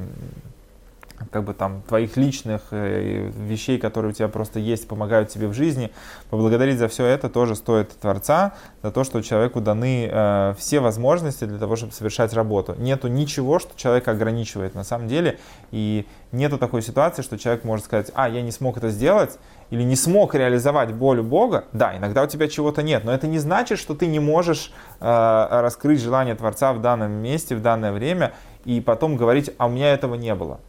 как 1.32 1.44
бы 1.44 1.54
там 1.54 1.82
твоих 1.88 2.18
личных 2.18 2.62
э, 2.72 3.30
вещей, 3.36 3.78
которые 3.78 4.12
у 4.12 4.14
тебя 4.14 4.28
просто 4.28 4.60
есть, 4.60 4.88
помогают 4.88 5.30
тебе 5.30 5.48
в 5.48 5.54
жизни, 5.54 5.92
поблагодарить 6.30 6.78
за 6.78 6.88
все 6.88 7.06
это 7.06 7.30
тоже 7.30 7.56
стоит 7.56 7.90
Творца, 7.92 8.54
за 8.82 8.92
то, 8.92 9.04
что 9.04 9.22
человеку 9.22 9.62
даны 9.62 10.10
э, 10.12 10.56
все 10.58 10.80
возможности 10.80 11.46
для 11.46 11.58
того, 11.58 11.76
чтобы 11.76 11.94
совершать 11.94 12.34
работу. 12.34 12.76
Нету 12.78 13.08
ничего, 13.08 13.60
что 13.60 13.78
человека 13.78 14.12
ограничивает 14.12 14.76
на 14.76 14.84
самом 14.84 15.08
деле, 15.08 15.40
и 15.72 16.08
нету 16.32 16.58
такой 16.58 16.82
ситуации, 16.82 17.22
что 17.22 17.38
человек 17.38 17.64
может 17.64 17.86
сказать, 17.86 18.12
а, 18.16 18.30
я 18.30 18.42
не 18.42 18.52
смог 18.52 18.78
это 18.78 18.90
сделать, 18.90 19.38
или 19.70 19.84
не 19.84 19.96
смог 19.96 20.36
реализовать 20.36 20.92
волю 20.92 21.24
Бога, 21.24 21.66
да, 21.72 21.96
иногда 21.98 22.24
у 22.24 22.28
тебя 22.28 22.48
чего-то 22.48 22.84
нет, 22.84 23.04
но 23.06 23.14
это 23.14 23.28
не 23.28 23.40
значит, 23.40 23.80
что 23.80 23.96
ты 23.96 24.06
не 24.06 24.20
можешь 24.20 24.74
э, 25.00 25.48
раскрыть 25.50 26.02
желание 26.02 26.36
Творца 26.36 26.74
в 26.74 26.82
данном 26.82 27.12
месте, 27.12 27.56
в 27.56 27.62
данное 27.62 27.92
время, 27.92 28.34
и 28.66 28.82
потом 28.82 29.16
говорить, 29.16 29.50
а 29.58 29.68
у 29.68 29.70
меня 29.70 29.94
этого 29.94 30.16
не 30.16 30.36
было. 30.36 30.60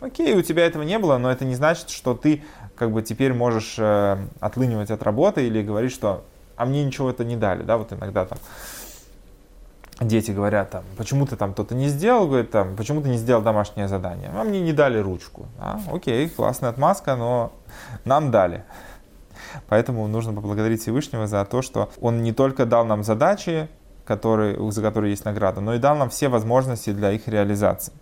Окей, 0.00 0.34
у 0.34 0.42
тебя 0.42 0.66
этого 0.66 0.82
не 0.82 0.98
было, 0.98 1.18
но 1.18 1.30
это 1.30 1.44
не 1.44 1.54
значит, 1.54 1.90
что 1.90 2.14
ты 2.14 2.44
как 2.74 2.92
бы 2.92 3.02
теперь 3.02 3.32
можешь 3.32 3.76
э, 3.78 4.18
отлынивать 4.40 4.90
от 4.90 5.02
работы 5.02 5.46
или 5.46 5.62
говорить, 5.62 5.92
что 5.92 6.24
а 6.56 6.66
мне 6.66 6.84
ничего 6.84 7.10
это 7.10 7.24
не 7.24 7.36
дали, 7.36 7.62
да, 7.62 7.76
вот 7.76 7.92
иногда 7.92 8.24
там 8.24 8.38
дети 10.00 10.30
говорят 10.30 10.70
там, 10.70 10.84
почему 10.96 11.26
ты 11.26 11.36
там 11.36 11.52
что-то 11.52 11.74
не 11.74 11.88
сделал, 11.88 12.26
говорит 12.26 12.50
там, 12.50 12.76
почему 12.76 13.00
ты 13.00 13.08
не 13.08 13.16
сделал 13.16 13.42
домашнее 13.42 13.88
задание, 13.88 14.30
а 14.34 14.44
мне 14.44 14.60
не 14.60 14.72
дали 14.72 14.98
ручку, 14.98 15.46
а, 15.58 15.80
окей, 15.90 16.28
классная 16.28 16.70
отмазка, 16.70 17.16
но 17.16 17.52
нам 18.04 18.30
дали. 18.30 18.64
Поэтому 19.68 20.06
нужно 20.08 20.32
поблагодарить 20.34 20.82
Всевышнего 20.82 21.26
за 21.26 21.44
то, 21.44 21.62
что 21.62 21.90
Он 22.00 22.22
не 22.22 22.32
только 22.32 22.66
дал 22.66 22.84
нам 22.84 23.04
задачи, 23.04 23.68
которые, 24.04 24.70
за 24.70 24.82
которые 24.82 25.10
есть 25.10 25.24
награда, 25.24 25.60
но 25.60 25.74
и 25.74 25.78
дал 25.78 25.96
нам 25.96 26.10
все 26.10 26.28
возможности 26.28 26.92
для 26.92 27.12
их 27.12 27.26
реализации. 27.28 27.92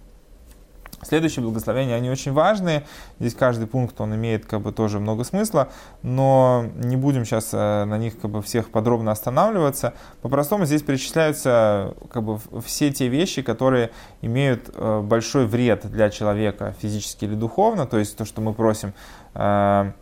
Следующие 1.04 1.42
благословения, 1.44 1.94
они 1.94 2.10
очень 2.10 2.32
важные. 2.32 2.84
Здесь 3.18 3.34
каждый 3.34 3.66
пункт, 3.66 4.00
он 4.00 4.14
имеет 4.14 4.46
как 4.46 4.60
бы 4.60 4.72
тоже 4.72 5.00
много 5.00 5.24
смысла, 5.24 5.68
но 6.02 6.66
не 6.76 6.96
будем 6.96 7.24
сейчас 7.24 7.50
э, 7.52 7.84
на 7.84 7.98
них 7.98 8.18
как 8.18 8.30
бы 8.30 8.42
всех 8.42 8.70
подробно 8.70 9.12
останавливаться. 9.12 9.94
По-простому 10.22 10.66
здесь 10.66 10.82
перечисляются 10.82 11.94
как 12.10 12.22
бы 12.22 12.38
все 12.64 12.92
те 12.92 13.08
вещи, 13.08 13.42
которые 13.42 13.90
имеют 14.22 14.70
э, 14.74 15.00
большой 15.00 15.46
вред 15.46 15.86
для 15.90 16.10
человека 16.10 16.74
физически 16.80 17.24
или 17.24 17.34
духовно, 17.34 17.86
то 17.86 17.98
есть 17.98 18.16
то, 18.16 18.24
что 18.24 18.40
мы 18.40 18.54
просим 18.54 18.94
э, 19.34 19.92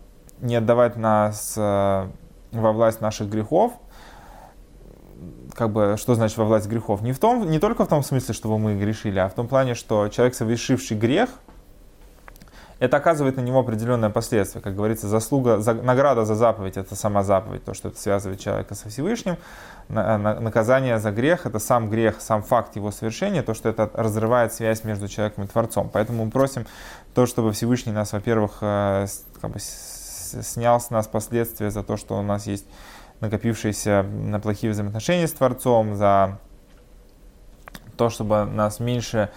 не 0.40 0.56
отдавать 0.56 0.96
нас 0.96 1.56
во 1.56 2.72
власть 2.72 3.00
наших 3.00 3.28
грехов, 3.28 3.72
как 5.54 5.70
бы, 5.70 5.96
что 5.98 6.14
значит 6.14 6.36
во 6.36 6.44
власть 6.44 6.66
грехов? 6.66 7.02
Не, 7.02 7.12
в 7.12 7.18
том, 7.18 7.50
не 7.50 7.58
только 7.58 7.84
в 7.84 7.88
том 7.88 8.02
смысле, 8.02 8.34
чтобы 8.34 8.58
мы 8.58 8.74
грешили, 8.74 9.18
а 9.18 9.28
в 9.28 9.34
том 9.34 9.48
плане, 9.48 9.74
что 9.74 10.08
человек, 10.08 10.34
совершивший 10.34 10.96
грех, 10.96 11.30
это 12.82 12.96
оказывает 12.96 13.36
на 13.36 13.42
него 13.42 13.60
определенное 13.60 14.10
последствие. 14.10 14.60
Как 14.60 14.74
говорится, 14.74 15.06
заслуга, 15.06 15.58
за, 15.60 15.72
награда 15.72 16.24
за 16.24 16.34
заповедь– 16.34 16.76
это 16.76 16.96
сама 16.96 17.22
заповедь, 17.22 17.64
то, 17.64 17.74
что 17.74 17.88
это 17.88 18.00
связывает 18.00 18.40
человека 18.40 18.74
со 18.74 18.88
Всевышним. 18.88 19.36
На, 19.88 20.18
на, 20.18 20.40
наказание 20.40 20.98
за 20.98 21.12
грех– 21.12 21.42
это 21.46 21.60
сам 21.60 21.88
грех, 21.88 22.16
сам 22.20 22.42
факт 22.42 22.74
его 22.74 22.90
совершения, 22.90 23.44
то, 23.44 23.54
что 23.54 23.68
это 23.68 23.88
разрывает 23.94 24.52
связь 24.52 24.82
между 24.82 25.06
человеком 25.06 25.44
и 25.44 25.46
Творцом. 25.46 25.90
Поэтому 25.92 26.24
мы 26.24 26.32
просим 26.32 26.66
то, 27.14 27.26
чтобы 27.26 27.52
Всевышний 27.52 27.92
нас, 27.92 28.12
во-первых, 28.12 28.58
э, 28.62 29.06
как 29.40 29.50
бы, 29.52 29.60
снял 29.60 30.80
с 30.80 30.90
нас 30.90 31.06
последствия 31.06 31.70
за 31.70 31.84
то, 31.84 31.96
что 31.96 32.18
у 32.18 32.22
нас 32.22 32.48
есть 32.48 32.66
накопившиеся 33.22 34.02
на 34.02 34.40
плохие 34.40 34.72
взаимоотношения 34.72 35.26
с 35.26 35.32
Творцом, 35.32 35.94
за 35.94 36.38
то, 37.96 38.10
чтобы 38.10 38.44
нас 38.44 38.80
меньше 38.80 39.30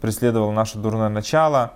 преследовало 0.00 0.52
наше 0.52 0.78
дурное 0.78 1.08
начало, 1.08 1.72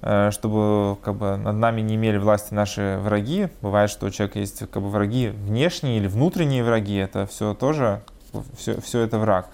э, 0.00 0.30
чтобы 0.30 0.96
как 1.02 1.16
бы, 1.16 1.36
над 1.36 1.56
нами 1.56 1.82
не 1.82 1.96
имели 1.96 2.16
власти 2.16 2.54
наши 2.54 2.98
враги. 3.00 3.48
Бывает, 3.60 3.90
что 3.90 4.06
у 4.06 4.10
человека 4.10 4.38
есть 4.38 4.60
как 4.70 4.82
бы, 4.82 4.88
враги 4.88 5.28
внешние 5.28 5.98
или 5.98 6.06
внутренние 6.06 6.64
враги, 6.64 6.96
это 6.96 7.26
все 7.26 7.54
тоже, 7.54 8.02
все, 8.56 8.80
все 8.80 9.00
это 9.00 9.18
враг. 9.18 9.48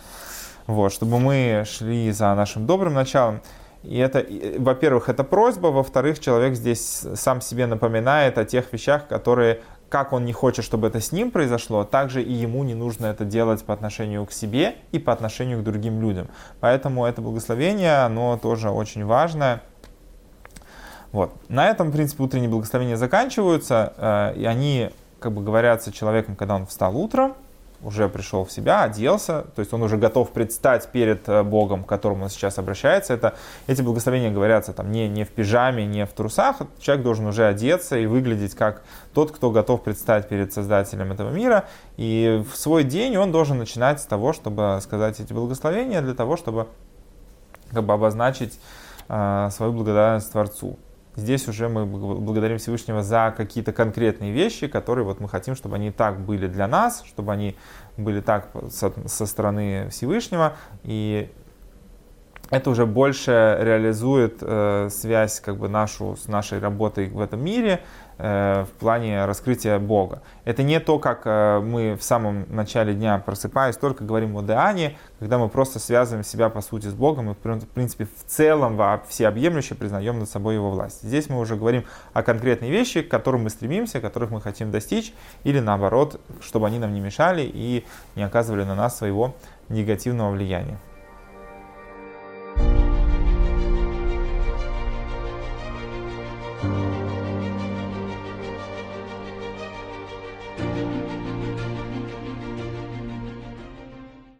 Вот, 0.69 0.93
чтобы 0.93 1.19
мы 1.19 1.65
шли 1.67 2.13
за 2.13 2.35
нашим 2.35 2.67
добрым 2.67 2.95
началом. 2.95 3.41
И 3.83 3.97
это, 3.99 4.25
во-первых, 4.59 5.09
это 5.09 5.25
просьба, 5.25 5.69
во-вторых, 5.69 6.21
человек 6.21 6.55
здесь 6.55 7.05
сам 7.15 7.41
себе 7.41 7.67
напоминает 7.67 8.37
о 8.37 8.45
тех 8.45 8.73
вещах, 8.73 9.09
которые 9.09 9.61
как 9.89 10.13
он 10.13 10.25
не 10.25 10.33
хочет, 10.33 10.65
чтобы 10.65 10.89
это 10.89 11.01
с 11.01 11.13
ним 11.13 11.31
произошло, 11.31 11.85
также 11.85 12.23
и 12.23 12.33
ему 12.33 12.63
не 12.65 12.75
нужно 12.75 13.07
это 13.07 13.25
делать 13.25 13.65
по 13.65 13.73
отношению 13.73 14.27
к 14.27 14.33
себе 14.33 14.77
и 14.93 14.99
по 14.99 15.13
отношению 15.13 15.61
к 15.61 15.65
другим 15.65 16.01
людям. 16.01 16.29
Поэтому 16.61 17.07
это 17.07 17.23
благословение, 17.23 18.05
оно 18.05 18.39
тоже 18.39 18.71
очень 18.71 19.05
важное. 19.05 19.63
Вот. 21.13 21.33
На 21.49 21.69
этом, 21.69 21.89
в 21.89 21.93
принципе, 21.93 22.23
утренние 22.23 22.51
благословения 22.51 22.97
заканчиваются, 22.97 23.95
э, 23.97 24.35
и 24.41 24.45
они 24.45 24.91
как 25.21 25.33
бы 25.33 25.43
говорятся 25.43 25.91
человеком, 25.91 26.37
когда 26.37 26.55
он 26.55 26.67
встал 26.67 26.97
утром, 26.97 27.35
уже 27.83 28.09
пришел 28.09 28.45
в 28.45 28.51
себя, 28.51 28.83
оделся, 28.83 29.47
то 29.55 29.61
есть 29.61 29.73
он 29.73 29.83
уже 29.83 29.97
готов 29.97 30.31
предстать 30.33 30.89
перед 30.89 31.29
э, 31.29 31.43
Богом, 31.43 31.85
к 31.85 31.89
которому 31.89 32.25
он 32.25 32.31
сейчас 32.31 32.59
обращается. 32.59 33.15
Это, 33.15 33.35
эти 33.67 33.83
благословения 33.83 34.31
говорятся 34.31 34.73
там, 34.73 34.91
не, 34.91 35.09
не 35.09 35.25
в 35.25 35.29
пижаме, 35.29 35.87
не 35.87 36.05
в 36.05 36.13
трусах. 36.13 36.57
Человек 36.81 37.05
должен 37.05 37.27
уже 37.27 37.47
одеться 37.47 37.97
и 37.97 38.07
выглядеть 38.07 38.55
как 38.55 38.83
тот, 39.15 39.31
кто 39.31 39.51
готов 39.51 39.83
предстать 39.83 40.29
перед 40.29 40.53
Создателем 40.53 41.13
этого 41.13 41.31
мира. 41.31 41.67
И 41.97 42.45
в 42.53 42.57
свой 42.57 42.83
день 42.83 43.17
он 43.17 43.31
должен 43.31 43.59
начинать 43.59 44.01
с 44.01 44.05
того, 44.05 44.33
чтобы 44.33 44.79
сказать 44.83 45.21
эти 45.21 45.33
благословения, 45.33 46.03
для 46.03 46.15
того, 46.15 46.37
чтобы 46.37 46.67
как 47.73 47.85
бы 47.85 47.93
обозначить 47.93 48.59
э, 49.09 49.49
свою 49.53 49.73
благодарность 49.73 50.33
Творцу. 50.33 50.79
Здесь 51.19 51.49
уже 51.49 51.69
мы 51.69 51.85
благодарим 51.85 52.59
Всевышнего 52.59 53.03
за 53.03 53.35
какие-то 53.37 53.73
конкретные 53.73 54.31
вещи, 54.31 54.69
которые 54.69 55.05
вот 55.05 55.19
мы 55.19 55.29
хотим, 55.29 55.57
чтобы 55.57 55.75
они 55.75 55.91
так 55.91 56.21
были 56.21 56.47
для 56.47 56.69
нас, 56.69 57.03
чтобы 57.05 57.33
они 57.33 57.57
были 57.97 58.21
так 58.21 58.51
со, 58.71 59.27
стороны 59.27 59.89
Всевышнего. 59.91 60.53
И 60.85 61.29
это 62.51 62.71
уже 62.71 62.87
больше 62.87 63.59
реализует 63.61 64.39
э, 64.43 64.91
связь 64.93 65.41
как 65.41 65.57
бы 65.57 65.69
нашу 65.69 66.17
с 66.17 66.29
нашей 66.29 66.61
работой 66.61 67.09
в 67.09 67.21
этом 67.21 67.43
мире, 67.45 67.81
в 68.19 68.69
плане 68.81 69.25
раскрытия 69.25 69.79
Бога. 69.79 70.23
Это 70.45 70.63
не 70.63 70.81
то, 70.81 70.99
как 70.99 71.23
э, 71.25 71.61
мы 71.61 71.95
в 71.95 72.03
самом 72.03 72.47
начале 72.49 72.95
дня 72.95 73.19
просыпаясь, 73.25 73.77
только 73.77 74.03
говорим 74.03 74.37
о 74.37 74.43
Деане, 74.43 74.97
когда 75.21 75.39
мы 75.39 75.49
просто 75.49 75.79
связываем 75.79 76.25
себя 76.25 76.49
по 76.49 76.61
сути 76.61 76.87
с 76.87 76.95
Богом 76.95 77.31
и 77.31 77.35
в 77.35 77.69
принципе 77.69 78.07
в 78.07 78.25
целом 78.27 78.81
всеобъемлюще 79.09 79.77
признаем 79.77 80.19
над 80.19 80.29
собой 80.29 80.55
Его 80.55 80.71
власть. 80.71 81.03
Здесь 81.03 81.29
мы 81.29 81.39
уже 81.39 81.57
говорим 81.57 81.85
о 82.13 82.23
конкретной 82.23 82.71
вещи, 82.71 83.03
к 83.03 83.09
которым 83.09 83.45
мы 83.45 83.51
стремимся, 83.51 84.01
которых 84.01 84.31
мы 84.31 84.41
хотим 84.41 84.71
достичь, 84.71 85.13
или 85.45 85.61
наоборот, 85.61 86.21
чтобы 86.41 86.67
они 86.67 86.79
нам 86.79 86.93
не 86.95 87.01
мешали 87.01 87.43
и 87.43 87.85
не 88.17 88.25
оказывали 88.25 88.65
на 88.65 88.75
нас 88.75 88.99
своего 88.99 89.35
негативного 89.69 90.33
влияния. 90.33 90.79